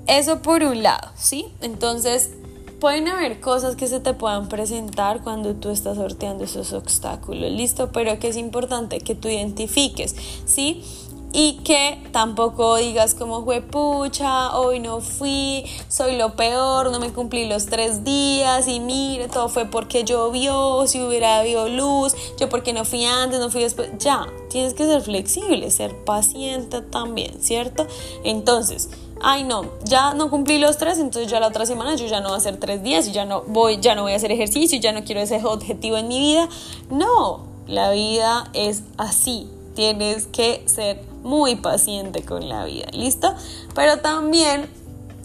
Eso 0.08 0.42
por 0.42 0.64
un 0.64 0.84
lado, 0.84 1.10
¿sí? 1.16 1.48
Entonces, 1.62 2.32
pueden 2.80 3.08
haber 3.08 3.40
cosas 3.40 3.76
que 3.76 3.88
se 3.88 4.00
te 4.00 4.14
puedan 4.14 4.48
presentar 4.48 5.24
cuando 5.24 5.56
tú 5.56 5.70
estás 5.70 5.98
sorteando 5.98 6.44
esos 6.44 6.74
obstáculos, 6.74 7.52
¿listo? 7.52 7.92
Pero 7.92 8.20
que 8.20 8.28
es 8.28 8.38
importante 8.38 9.00
que 9.00 9.16
tú 9.16 9.28
identifiques, 9.28 10.16
¿sí? 10.46 10.84
Y 11.32 11.58
que 11.64 12.02
tampoco 12.12 12.78
digas 12.78 13.14
como 13.14 13.46
pucha, 13.46 14.58
hoy 14.58 14.80
no 14.80 15.02
fui, 15.02 15.66
soy 15.90 16.18
lo 16.18 16.36
peor, 16.36 16.92
no 16.92 17.00
me 17.00 17.12
cumplí 17.12 17.46
los 17.46 17.66
tres 17.66 18.04
días 18.04 18.68
y 18.68 18.80
mire, 18.80 19.28
todo 19.28 19.50
fue 19.50 19.66
porque 19.66 20.06
llovió, 20.06 20.88
si 20.88 21.02
hubiera 21.02 21.40
habido 21.40 21.68
luz, 21.68 22.16
yo 22.40 22.48
porque 22.48 22.72
no 22.72 22.86
fui 22.86 23.04
antes, 23.06 23.40
no 23.40 23.50
fui 23.50 23.64
después, 23.64 23.90
ya, 24.00 24.28
tienes 24.50 24.74
que 24.74 24.86
ser 24.86 25.02
flexible, 25.02 25.70
ser 25.72 25.96
paciente 26.06 26.82
también, 26.82 27.42
¿cierto? 27.42 27.86
Entonces, 28.24 28.90
ay 29.22 29.44
no, 29.44 29.66
ya 29.84 30.14
no 30.14 30.30
cumplí 30.30 30.58
los 30.60 30.78
tres, 30.78 31.00
entonces 31.00 31.30
ya 31.30 31.40
la 31.40 31.48
otra 31.48 31.66
semana 31.66 31.96
yo 31.96 32.06
ya 32.06 32.22
no 32.22 32.30
voy 32.30 32.36
a 32.36 32.38
hacer 32.38 32.58
tres 32.58 32.82
días 32.82 33.08
y 33.08 33.12
ya 33.12 33.26
no 33.26 33.42
voy, 33.42 33.80
ya 33.82 33.96
no 33.96 34.04
voy 34.04 34.14
a 34.14 34.16
hacer 34.16 34.32
ejercicio, 34.32 34.80
ya 34.80 34.92
no 34.92 35.04
quiero 35.04 35.22
ese 35.22 35.44
objetivo 35.44 35.98
en 35.98 36.08
mi 36.08 36.20
vida. 36.20 36.48
No, 36.90 37.46
la 37.68 37.92
vida 37.92 38.50
es 38.54 38.84
así, 38.98 39.50
tienes 39.76 40.28
que 40.28 40.64
ser 40.68 41.15
muy 41.26 41.56
paciente 41.56 42.24
con 42.24 42.48
la 42.48 42.64
vida, 42.64 42.86
¿listo? 42.94 43.34
Pero 43.74 43.98
también 43.98 44.70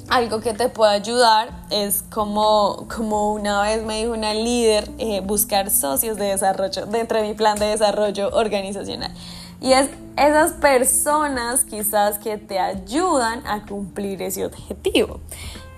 algo 0.09 0.41
que 0.41 0.55
te 0.55 0.69
puede 0.69 0.93
ayudar 0.93 1.51
es 1.71 2.03
como, 2.11 2.89
como 2.95 3.33
una 3.33 3.63
vez 3.63 3.85
me 3.85 3.99
dijo 4.01 4.13
una 4.13 4.35
líder, 4.35 4.91
eh, 4.99 5.21
buscar 5.21 5.71
socios 5.71 6.17
de 6.17 6.25
desarrollo 6.25 6.87
dentro 6.87 7.21
de 7.21 7.29
mi 7.29 7.35
plan 7.35 7.57
de 7.59 7.67
desarrollo 7.67 8.31
organizacional. 8.33 9.13
Y 9.61 9.73
es 9.73 9.89
esas 10.17 10.53
personas 10.53 11.65
quizás 11.65 12.19
que 12.19 12.39
te 12.39 12.59
ayudan 12.59 13.47
a 13.47 13.65
cumplir 13.67 14.23
ese 14.23 14.47
objetivo. 14.47 15.21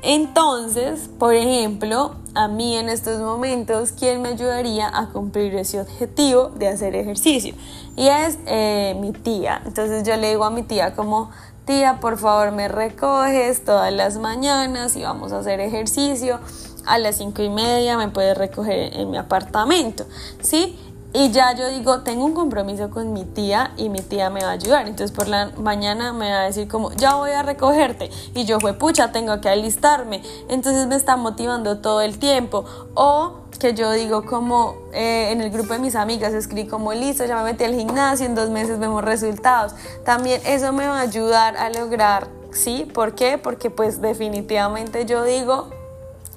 Entonces, 0.03 1.09
por 1.17 1.33
ejemplo, 1.33 2.17
a 2.35 2.49
mí 2.49 2.77
en 2.77 2.89
estos 2.89 3.21
momentos, 3.21 3.93
¿quién 3.93 4.21
me 4.21 4.31
ayudaría 4.31 4.89
a 4.89 5.11
cumplir 5.11 5.55
ese 5.55 5.81
objetivo 5.81 6.49
de 6.49 6.67
hacer 6.67 6.97
ejercicio? 6.97 7.55
Y 7.97 8.09
es 8.09 8.37
eh, 8.47 8.97
mi 9.01 9.13
tía. 9.13 9.63
Entonces 9.65 10.03
yo 10.05 10.17
le 10.17 10.31
digo 10.31 10.45
a 10.45 10.51
mi 10.51 10.65
tía 10.65 10.97
como, 10.97 11.31
tía, 11.67 12.01
por 12.01 12.19
favor 12.19 12.51
me 12.51 12.67
recoges 12.67 13.65
todas 13.65 13.93
las 13.93 14.19
mañanas 14.19 14.97
y 14.97 15.03
vamos 15.03 15.33
a 15.33 15.39
hacer 15.39 15.61
ejercicio. 15.61 16.41
A 16.85 16.99
las 16.99 17.19
cinco 17.19 17.43
y 17.43 17.49
media 17.49 17.97
me 17.97 18.09
puedes 18.09 18.37
recoger 18.37 18.97
en 18.97 19.09
mi 19.09 19.19
apartamento, 19.19 20.05
¿sí? 20.41 20.77
Y 21.15 21.31
ya 21.31 21.55
yo 21.55 21.69
digo, 21.69 22.01
tengo 22.01 22.25
un 22.25 22.33
compromiso 22.33 22.91
con 22.91 23.13
mi 23.13 23.25
tía 23.25 23.73
y 23.77 23.89
mi 23.91 24.01
tía 24.01 24.31
me 24.31 24.43
va 24.43 24.51
a 24.51 24.53
ayudar. 24.53 24.87
Entonces 24.89 25.15
por 25.15 25.29
la 25.29 25.51
mañana 25.59 26.13
me 26.13 26.31
va 26.31 26.41
a 26.41 26.45
decir 26.45 26.69
como, 26.69 26.93
ya 26.93 27.17
voy 27.17 27.33
a 27.33 27.43
recogerte. 27.43 28.11
Y 28.35 28.45
yo 28.45 28.61
fue, 28.61 28.73
pucha, 28.73 29.13
tengo 29.13 29.41
que 29.41 29.49
alistarme. 29.49 30.23
Entonces 30.49 30.87
me 30.87 30.97
está 30.97 31.17
motivando 31.17 31.79
todo 31.79 32.01
el 32.01 32.19
tiempo. 32.19 32.65
O 32.95 33.43
que 33.63 33.75
yo 33.75 33.93
digo 33.93 34.25
como 34.25 34.75
eh, 34.93 35.31
en 35.31 35.41
el 35.41 35.51
grupo 35.51 35.75
de 35.75 35.79
mis 35.79 35.95
amigas 35.95 36.35
escribí 36.35 36.67
como 36.67 36.93
listo, 36.95 37.25
ya 37.25 37.37
me 37.37 37.45
metí 37.45 37.63
al 37.63 37.75
gimnasio, 37.75 38.27
en 38.27 38.35
dos 38.35 38.51
meses 38.51 38.81
vemos 38.81 39.05
resultados. 39.05 39.75
También 40.05 40.41
eso 40.45 40.73
me 40.73 40.89
va 40.89 40.99
a 40.99 41.03
ayudar 41.03 41.57
a 41.57 41.71
lograr, 41.71 42.27
¿sí? 42.51 42.91
¿Por 42.93 43.15
qué? 43.15 43.39
Porque 43.39 43.71
pues 43.71 44.03
definitivamente 44.03 45.07
yo 45.07 45.23
digo, 45.23 45.69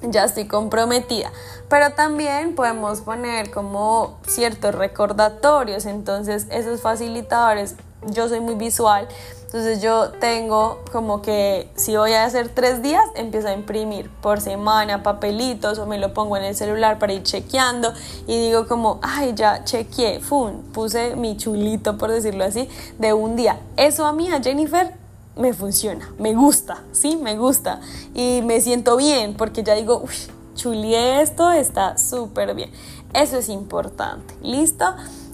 ya 0.02 0.24
estoy 0.24 0.46
comprometida. 0.46 1.32
Pero 1.68 1.92
también 1.92 2.54
podemos 2.54 3.00
poner 3.00 3.50
como 3.50 4.18
ciertos 4.26 4.74
recordatorios, 4.74 5.86
entonces 5.86 6.46
esos 6.50 6.80
facilitadores, 6.80 7.76
yo 8.06 8.28
soy 8.28 8.40
muy 8.40 8.54
visual, 8.54 9.08
entonces 9.46 9.80
yo 9.80 10.10
tengo 10.20 10.80
como 10.92 11.22
que 11.22 11.70
si 11.76 11.96
voy 11.96 12.12
a 12.12 12.24
hacer 12.24 12.48
tres 12.48 12.82
días, 12.82 13.04
empiezo 13.14 13.48
a 13.48 13.52
imprimir 13.52 14.10
por 14.10 14.40
semana 14.40 15.02
papelitos 15.02 15.78
o 15.78 15.86
me 15.86 15.98
lo 15.98 16.12
pongo 16.12 16.36
en 16.36 16.44
el 16.44 16.54
celular 16.54 16.98
para 16.98 17.12
ir 17.12 17.22
chequeando 17.22 17.92
y 18.26 18.38
digo 18.38 18.66
como, 18.66 18.98
ay, 19.02 19.32
ya 19.34 19.64
chequeé, 19.64 20.20
fun, 20.20 20.62
puse 20.72 21.16
mi 21.16 21.36
chulito, 21.36 21.96
por 21.96 22.10
decirlo 22.10 22.44
así, 22.44 22.68
de 22.98 23.12
un 23.12 23.36
día. 23.36 23.60
Eso 23.76 24.04
a 24.04 24.12
mí, 24.12 24.28
Jennifer, 24.42 24.92
me 25.36 25.52
funciona, 25.52 26.12
me 26.18 26.34
gusta, 26.34 26.82
¿sí? 26.92 27.16
Me 27.16 27.36
gusta 27.36 27.80
y 28.14 28.40
me 28.42 28.60
siento 28.60 28.96
bien 28.96 29.34
porque 29.34 29.62
ya 29.62 29.74
digo, 29.74 30.02
uy, 30.02 30.14
chulié 30.54 31.20
esto, 31.20 31.50
está 31.52 31.98
súper 31.98 32.54
bien. 32.54 32.70
Eso 33.12 33.36
es 33.38 33.48
importante, 33.48 34.34
¿listo? 34.42 34.84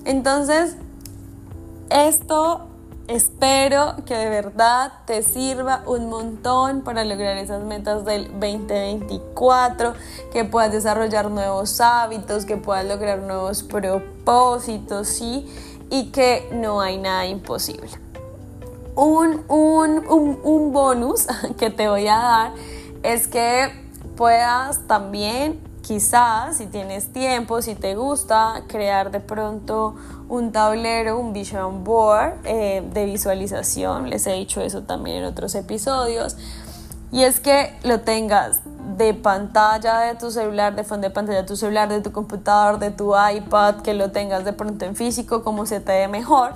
Entonces, 0.05 0.77
esto 1.91 2.67
espero 3.07 3.97
que 4.07 4.15
de 4.15 4.29
verdad 4.29 4.93
te 5.07 5.23
sirva 5.23 5.83
un 5.87 6.09
montón 6.09 6.83
para 6.83 7.05
lograr 7.05 7.37
esas 7.37 7.63
metas 7.65 8.05
del 8.05 8.29
2024, 8.33 9.95
que 10.33 10.45
puedas 10.45 10.73
desarrollar 10.73 11.31
nuevos 11.31 11.81
hábitos, 11.81 12.45
que 12.45 12.57
puedas 12.57 12.85
lograr 12.87 13.21
nuevos 13.21 13.63
propósitos, 13.63 15.09
¿sí? 15.09 15.47
Y 15.91 16.07
que 16.07 16.49
no 16.53 16.81
hay 16.81 16.99
nada 16.99 17.27
imposible 17.27 18.02
un, 18.95 19.45
un, 19.49 20.73
bonus 20.73 21.27
que 21.59 21.71
te 21.71 21.89
voy 21.89 22.07
a 22.09 22.17
dar 22.17 22.53
es 23.03 23.27
que 23.27 23.71
puedas 24.17 24.87
también, 24.87 25.61
quizás, 25.83 26.59
si 26.59 26.67
tienes 26.67 27.13
tiempo, 27.13 27.63
si 27.63 27.75
te 27.75 27.97
gusta, 27.97 28.63
crear 28.69 29.11
de 29.11 29.21
pronto 29.21 29.97
un 30.29 30.53
tablero, 30.53 31.19
un 31.19 31.33
vision 31.33 31.83
board 31.83 32.35
eh, 32.45 32.89
de 32.93 33.05
visualización. 33.05 34.09
Les 34.09 34.27
he 34.27 34.33
dicho 34.35 34.61
eso 34.61 34.83
también 34.83 35.19
en 35.19 35.25
otros 35.25 35.55
episodios. 35.55 36.37
Y 37.11 37.25
es 37.25 37.41
que 37.41 37.77
lo 37.83 38.01
tengas 38.01 38.61
de 38.97 39.13
pantalla 39.13 40.01
de 40.01 40.15
tu 40.15 40.31
celular, 40.31 40.75
de 40.77 40.85
fondo 40.85 41.09
de 41.09 41.13
pantalla 41.13 41.43
de 41.43 41.47
tu 41.47 41.57
celular, 41.57 41.89
de 41.89 42.01
tu 42.01 42.13
computador, 42.13 42.79
de 42.79 42.91
tu 42.91 43.15
iPad, 43.15 43.77
que 43.83 43.93
lo 43.95 44.13
tengas 44.13 44.45
de 44.45 44.53
pronto 44.53 44.85
en 44.85 44.97
físico, 44.97 45.43
como 45.43 45.67
se 45.67 45.81
te 45.81 45.93
dé 45.93 46.09
mejor 46.09 46.55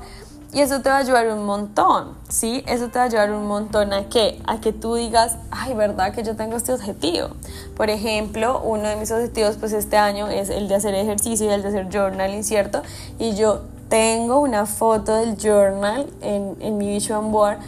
y 0.53 0.61
eso 0.61 0.81
te 0.81 0.89
va 0.89 0.97
a 0.97 0.99
ayudar 0.99 1.29
un 1.29 1.45
montón, 1.45 2.15
¿sí? 2.29 2.63
Eso 2.67 2.89
te 2.89 2.99
va 2.99 3.05
a 3.05 3.09
ayudar 3.09 3.31
un 3.33 3.47
montón 3.47 3.93
a 3.93 4.09
qué? 4.09 4.41
A 4.47 4.61
que 4.61 4.73
tú 4.73 4.95
digas, 4.95 5.37
ay, 5.51 5.75
¿verdad 5.75 6.15
que 6.15 6.23
yo 6.23 6.37
tengo 6.37 6.57
este 6.57 6.73
objetivo? 6.73 7.29
Por 7.77 7.91
ejemplo, 7.91 8.61
uno 8.65 8.89
de 8.89 8.97
mis 8.97 9.11
objetivos 9.11 9.57
pues 9.57 9.73
este 9.73 9.97
año 9.97 10.29
es 10.29 10.51
el 10.51 10.69
de 10.69 10.77
hacer 10.77 10.95
ejercicio 10.95 11.47
y 11.47 11.51
el 11.51 11.63
de 11.63 11.69
hacer 11.69 11.89
journaling, 11.93 12.45
¿cierto? 12.45 12.83
Y 13.19 13.35
yo 13.35 13.63
tengo 13.89 14.41
una 14.41 14.67
foto 14.67 15.15
del 15.15 15.37
journal 15.37 16.07
en, 16.21 16.57
en 16.61 16.79
mi 16.79 16.89
vision 16.89 17.31
board 17.33 17.59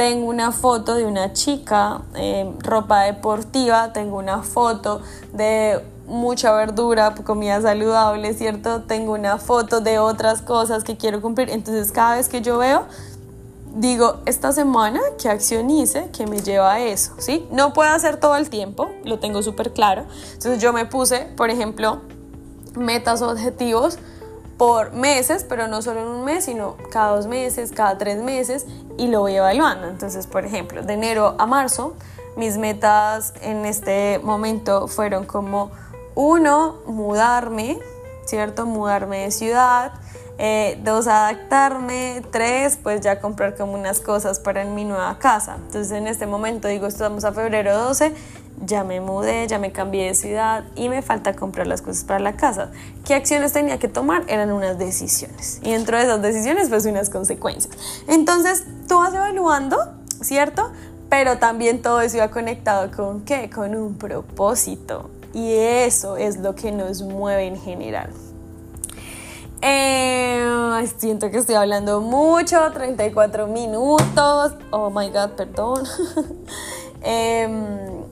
tengo 0.00 0.30
una 0.30 0.50
foto 0.50 0.94
de 0.94 1.04
una 1.04 1.34
chica 1.34 2.00
en 2.14 2.58
ropa 2.60 3.02
deportiva, 3.02 3.92
tengo 3.92 4.16
una 4.16 4.42
foto 4.42 5.02
de 5.34 5.78
mucha 6.10 6.52
verdura, 6.52 7.14
comida 7.24 7.62
saludable, 7.62 8.34
¿cierto? 8.34 8.82
Tengo 8.82 9.14
una 9.14 9.38
foto 9.38 9.80
de 9.80 9.98
otras 9.98 10.42
cosas 10.42 10.84
que 10.84 10.96
quiero 10.96 11.22
cumplir. 11.22 11.48
Entonces 11.50 11.92
cada 11.92 12.16
vez 12.16 12.28
que 12.28 12.42
yo 12.42 12.58
veo, 12.58 12.84
digo, 13.74 14.18
esta 14.26 14.52
semana, 14.52 15.00
¿qué 15.20 15.28
acción 15.28 15.68
que 16.12 16.26
me 16.26 16.40
lleva 16.40 16.74
a 16.74 16.80
eso? 16.80 17.12
¿Sí? 17.18 17.46
No 17.52 17.72
puedo 17.72 17.90
hacer 17.90 18.18
todo 18.18 18.36
el 18.36 18.50
tiempo, 18.50 18.90
lo 19.04 19.20
tengo 19.20 19.42
súper 19.42 19.72
claro. 19.72 20.04
Entonces 20.32 20.60
yo 20.60 20.72
me 20.72 20.84
puse, 20.84 21.28
por 21.36 21.48
ejemplo, 21.48 22.00
metas 22.76 23.22
o 23.22 23.30
objetivos 23.30 23.98
por 24.58 24.92
meses, 24.92 25.46
pero 25.48 25.68
no 25.68 25.80
solo 25.80 26.00
en 26.00 26.08
un 26.08 26.24
mes, 26.24 26.44
sino 26.44 26.76
cada 26.90 27.16
dos 27.16 27.26
meses, 27.26 27.70
cada 27.72 27.96
tres 27.98 28.22
meses, 28.22 28.66
y 28.98 29.06
lo 29.06 29.20
voy 29.20 29.36
evaluando. 29.36 29.86
Entonces, 29.86 30.26
por 30.26 30.44
ejemplo, 30.44 30.82
de 30.82 30.92
enero 30.92 31.36
a 31.38 31.46
marzo, 31.46 31.94
mis 32.36 32.58
metas 32.58 33.32
en 33.40 33.64
este 33.64 34.20
momento 34.22 34.86
fueron 34.86 35.24
como 35.24 35.70
uno, 36.14 36.78
mudarme, 36.86 37.78
¿cierto? 38.24 38.66
Mudarme 38.66 39.24
de 39.24 39.30
ciudad. 39.30 39.92
Eh, 40.38 40.80
dos, 40.82 41.06
adaptarme. 41.06 42.22
Tres, 42.30 42.78
pues 42.82 43.02
ya 43.02 43.20
comprar 43.20 43.56
como 43.56 43.74
unas 43.74 44.00
cosas 44.00 44.40
para 44.40 44.62
en 44.62 44.74
mi 44.74 44.84
nueva 44.84 45.18
casa. 45.18 45.56
Entonces 45.56 45.92
en 45.92 46.06
este 46.06 46.26
momento 46.26 46.66
digo, 46.68 46.86
estamos 46.86 47.24
a 47.24 47.32
febrero 47.32 47.76
12, 47.76 48.14
ya 48.64 48.84
me 48.84 49.00
mudé, 49.00 49.46
ya 49.46 49.58
me 49.58 49.72
cambié 49.72 50.06
de 50.06 50.14
ciudad 50.14 50.64
y 50.76 50.88
me 50.88 51.02
falta 51.02 51.34
comprar 51.34 51.66
las 51.66 51.82
cosas 51.82 52.04
para 52.04 52.20
la 52.20 52.36
casa. 52.36 52.70
¿Qué 53.04 53.14
acciones 53.14 53.52
tenía 53.52 53.78
que 53.78 53.88
tomar? 53.88 54.24
Eran 54.28 54.50
unas 54.50 54.78
decisiones. 54.78 55.60
Y 55.62 55.72
dentro 55.72 55.98
de 55.98 56.04
esas 56.04 56.22
decisiones, 56.22 56.68
pues 56.70 56.86
unas 56.86 57.10
consecuencias. 57.10 57.76
Entonces 58.08 58.64
tú 58.88 58.96
vas 58.96 59.12
evaluando, 59.12 59.76
¿cierto? 60.22 60.72
Pero 61.10 61.38
también 61.38 61.82
todo 61.82 62.00
eso 62.00 62.18
iba 62.18 62.30
conectado 62.30 62.90
con 62.96 63.22
qué? 63.26 63.50
Con 63.50 63.74
un 63.74 63.98
propósito. 63.98 65.10
Y 65.32 65.52
eso 65.52 66.16
es 66.16 66.38
lo 66.38 66.54
que 66.54 66.72
nos 66.72 67.02
mueve 67.02 67.46
en 67.46 67.58
general. 67.58 68.10
Eh, 69.62 70.30
siento 70.98 71.30
que 71.30 71.38
estoy 71.38 71.54
hablando 71.54 72.00
mucho, 72.00 72.58
34 72.72 73.46
minutos. 73.46 74.52
Oh 74.70 74.90
my 74.90 75.08
god, 75.10 75.30
perdón. 75.36 75.84
Em, 77.02 78.04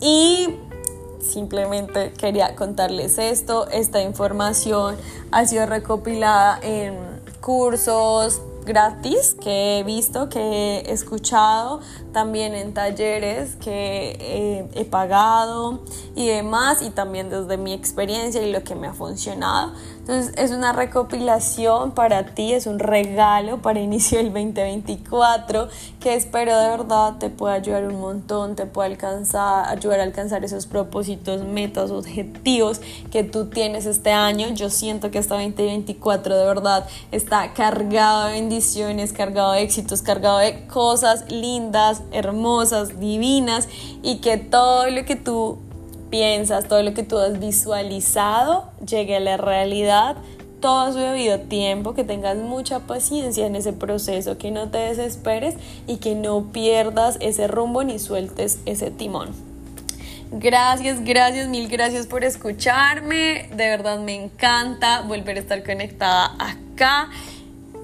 y 0.00 0.58
simplemente 1.20 2.12
quería 2.12 2.56
contarles 2.56 3.18
esto. 3.18 3.68
Esta 3.68 4.02
información 4.02 4.96
ha 5.30 5.46
sido 5.46 5.66
recopilada 5.66 6.58
en 6.60 6.96
cursos, 7.40 8.42
gratis 8.64 9.34
que 9.34 9.78
he 9.78 9.82
visto, 9.84 10.28
que 10.28 10.40
he 10.40 10.92
escuchado, 10.92 11.80
también 12.12 12.54
en 12.54 12.74
talleres 12.74 13.56
que 13.56 14.16
eh, 14.20 14.68
he 14.74 14.84
pagado 14.84 15.80
y 16.14 16.28
demás, 16.28 16.82
y 16.82 16.90
también 16.90 17.30
desde 17.30 17.56
mi 17.56 17.72
experiencia 17.72 18.42
y 18.42 18.52
lo 18.52 18.62
que 18.62 18.74
me 18.74 18.86
ha 18.86 18.94
funcionado. 18.94 19.72
Entonces 20.02 20.34
es 20.36 20.50
una 20.50 20.72
recopilación 20.72 21.92
para 21.92 22.34
ti, 22.34 22.54
es 22.54 22.66
un 22.66 22.80
regalo 22.80 23.62
para 23.62 23.78
inicio 23.78 24.18
del 24.18 24.32
2024 24.32 25.68
que 26.00 26.14
espero 26.14 26.58
de 26.58 26.70
verdad 26.70 27.18
te 27.20 27.30
pueda 27.30 27.54
ayudar 27.54 27.84
un 27.84 28.00
montón, 28.00 28.56
te 28.56 28.66
pueda 28.66 28.88
alcanzar, 28.88 29.68
ayudar 29.68 30.00
a 30.00 30.02
alcanzar 30.02 30.44
esos 30.44 30.66
propósitos, 30.66 31.44
metas, 31.44 31.92
objetivos 31.92 32.80
que 33.12 33.22
tú 33.22 33.46
tienes 33.46 33.86
este 33.86 34.10
año. 34.10 34.48
Yo 34.48 34.70
siento 34.70 35.12
que 35.12 35.20
este 35.20 35.34
2024 35.34 36.36
de 36.36 36.44
verdad 36.46 36.84
está 37.12 37.52
cargado 37.52 38.24
de 38.24 38.32
bendiciones, 38.32 39.12
cargado 39.12 39.52
de 39.52 39.62
éxitos, 39.62 40.02
cargado 40.02 40.38
de 40.38 40.66
cosas 40.66 41.30
lindas, 41.30 42.02
hermosas, 42.10 42.98
divinas 42.98 43.68
y 44.02 44.16
que 44.16 44.36
todo 44.36 44.90
lo 44.90 45.04
que 45.04 45.14
tú 45.14 45.60
piensas, 46.12 46.68
todo 46.68 46.82
lo 46.82 46.92
que 46.92 47.02
tú 47.02 47.16
has 47.16 47.40
visualizado 47.40 48.70
llegue 48.86 49.16
a 49.16 49.20
la 49.20 49.38
realidad, 49.38 50.16
todo 50.60 50.92
su 50.92 50.98
debido 50.98 51.40
tiempo, 51.40 51.94
que 51.94 52.04
tengas 52.04 52.36
mucha 52.36 52.80
paciencia 52.80 53.46
en 53.46 53.56
ese 53.56 53.72
proceso, 53.72 54.36
que 54.36 54.50
no 54.50 54.68
te 54.68 54.76
desesperes 54.76 55.54
y 55.86 55.96
que 55.96 56.14
no 56.14 56.52
pierdas 56.52 57.16
ese 57.20 57.48
rumbo 57.48 57.82
ni 57.82 57.98
sueltes 57.98 58.58
ese 58.66 58.90
timón. 58.90 59.30
Gracias, 60.32 61.02
gracias, 61.02 61.48
mil 61.48 61.68
gracias 61.68 62.06
por 62.06 62.24
escucharme. 62.24 63.48
De 63.56 63.68
verdad 63.68 63.98
me 63.98 64.14
encanta 64.14 65.00
volver 65.00 65.38
a 65.38 65.40
estar 65.40 65.64
conectada 65.64 66.36
acá. 66.38 67.08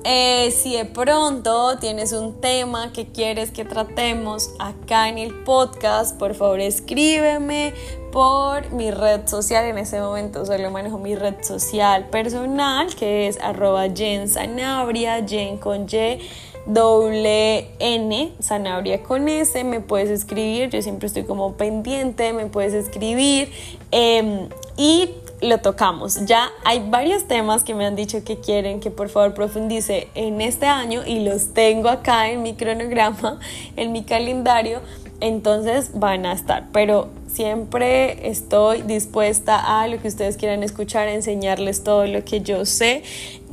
Eh, 0.05 0.51
si 0.53 0.77
de 0.77 0.85
pronto 0.85 1.77
tienes 1.79 2.13
un 2.13 2.41
tema 2.41 2.93
que 2.93 3.07
quieres 3.07 3.51
que 3.51 3.65
tratemos 3.65 4.51
acá 4.59 5.09
en 5.09 5.19
el 5.19 5.35
podcast, 5.35 6.17
por 6.17 6.35
favor 6.35 6.61
escríbeme 6.61 7.75
por 8.13 8.71
mi 8.73 8.91
red 8.91 9.27
social. 9.27 9.65
En 9.67 9.79
ese 9.79 10.01
momento 10.01 10.47
solo 10.47 10.71
manejo 10.71 10.99
mi 10.99 11.15
red 11.15 11.43
social 11.43 12.09
personal, 12.11 12.95
que 12.95 13.27
es 13.27 13.41
arroba 13.41 13.89
Jen 13.89 14.29
Sanabria, 14.29 15.27
Jen 15.27 15.59
con 15.59 15.87
Y 15.91 16.21
doble 16.69 17.71
N, 17.79 18.33
Sanabria 18.41 19.03
con 19.03 19.27
S, 19.27 19.65
me 19.65 19.81
puedes 19.81 20.11
escribir, 20.11 20.69
yo 20.69 20.83
siempre 20.83 21.07
estoy 21.07 21.25
como 21.25 21.55
pendiente, 21.55 22.33
me 22.35 22.47
puedes 22.47 22.75
escribir 22.75 23.51
em, 23.91 24.49
y 24.77 25.11
lo 25.41 25.59
tocamos. 25.59 26.27
Ya 26.27 26.51
hay 26.65 26.89
varios 26.89 27.27
temas 27.27 27.65
que 27.65 27.75
me 27.75 27.87
han 27.87 27.97
dicho 27.97 28.25
que 28.25 28.39
quieren 28.39 28.81
que 28.81 28.91
por 28.91 29.09
favor 29.09 29.35
profundice 29.35 30.09
en 30.15 30.41
este 30.41 30.67
año 30.67 31.03
y 31.07 31.21
los 31.21 31.55
tengo 31.55 31.89
acá 31.89 32.31
en 32.31 32.43
mi 32.43 32.55
cronograma, 32.55 33.39
en 33.77 33.93
mi 33.93 34.05
calendario, 34.05 34.81
entonces 35.21 35.91
van 35.95 36.27
a 36.27 36.33
estar, 36.33 36.69
pero 36.73 37.09
siempre 37.39 38.29
estoy 38.29 38.83
dispuesta 38.83 39.81
a 39.81 39.87
lo 39.87 40.03
que 40.03 40.09
ustedes 40.09 40.37
quieran 40.37 40.65
escuchar, 40.65 41.07
a 41.07 41.13
enseñarles 41.13 41.85
todo 41.85 42.05
lo 42.05 42.25
que 42.25 42.41
yo 42.41 42.67
sé. 42.67 43.05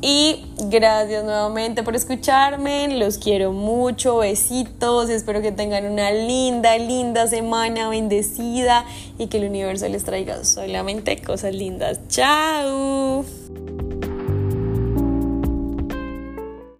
Y 0.01 0.43
gracias 0.71 1.23
nuevamente 1.23 1.83
por 1.83 1.95
escucharme, 1.95 2.87
los 2.97 3.19
quiero 3.19 3.51
mucho, 3.51 4.17
besitos, 4.17 5.11
espero 5.11 5.43
que 5.43 5.51
tengan 5.51 5.85
una 5.85 6.09
linda, 6.09 6.79
linda 6.79 7.27
semana 7.27 7.87
bendecida 7.87 8.85
y 9.19 9.27
que 9.27 9.37
el 9.37 9.49
universo 9.49 9.87
les 9.87 10.03
traiga 10.03 10.43
solamente 10.43 11.21
cosas 11.21 11.53
lindas. 11.53 11.99
Chao. 12.07 13.44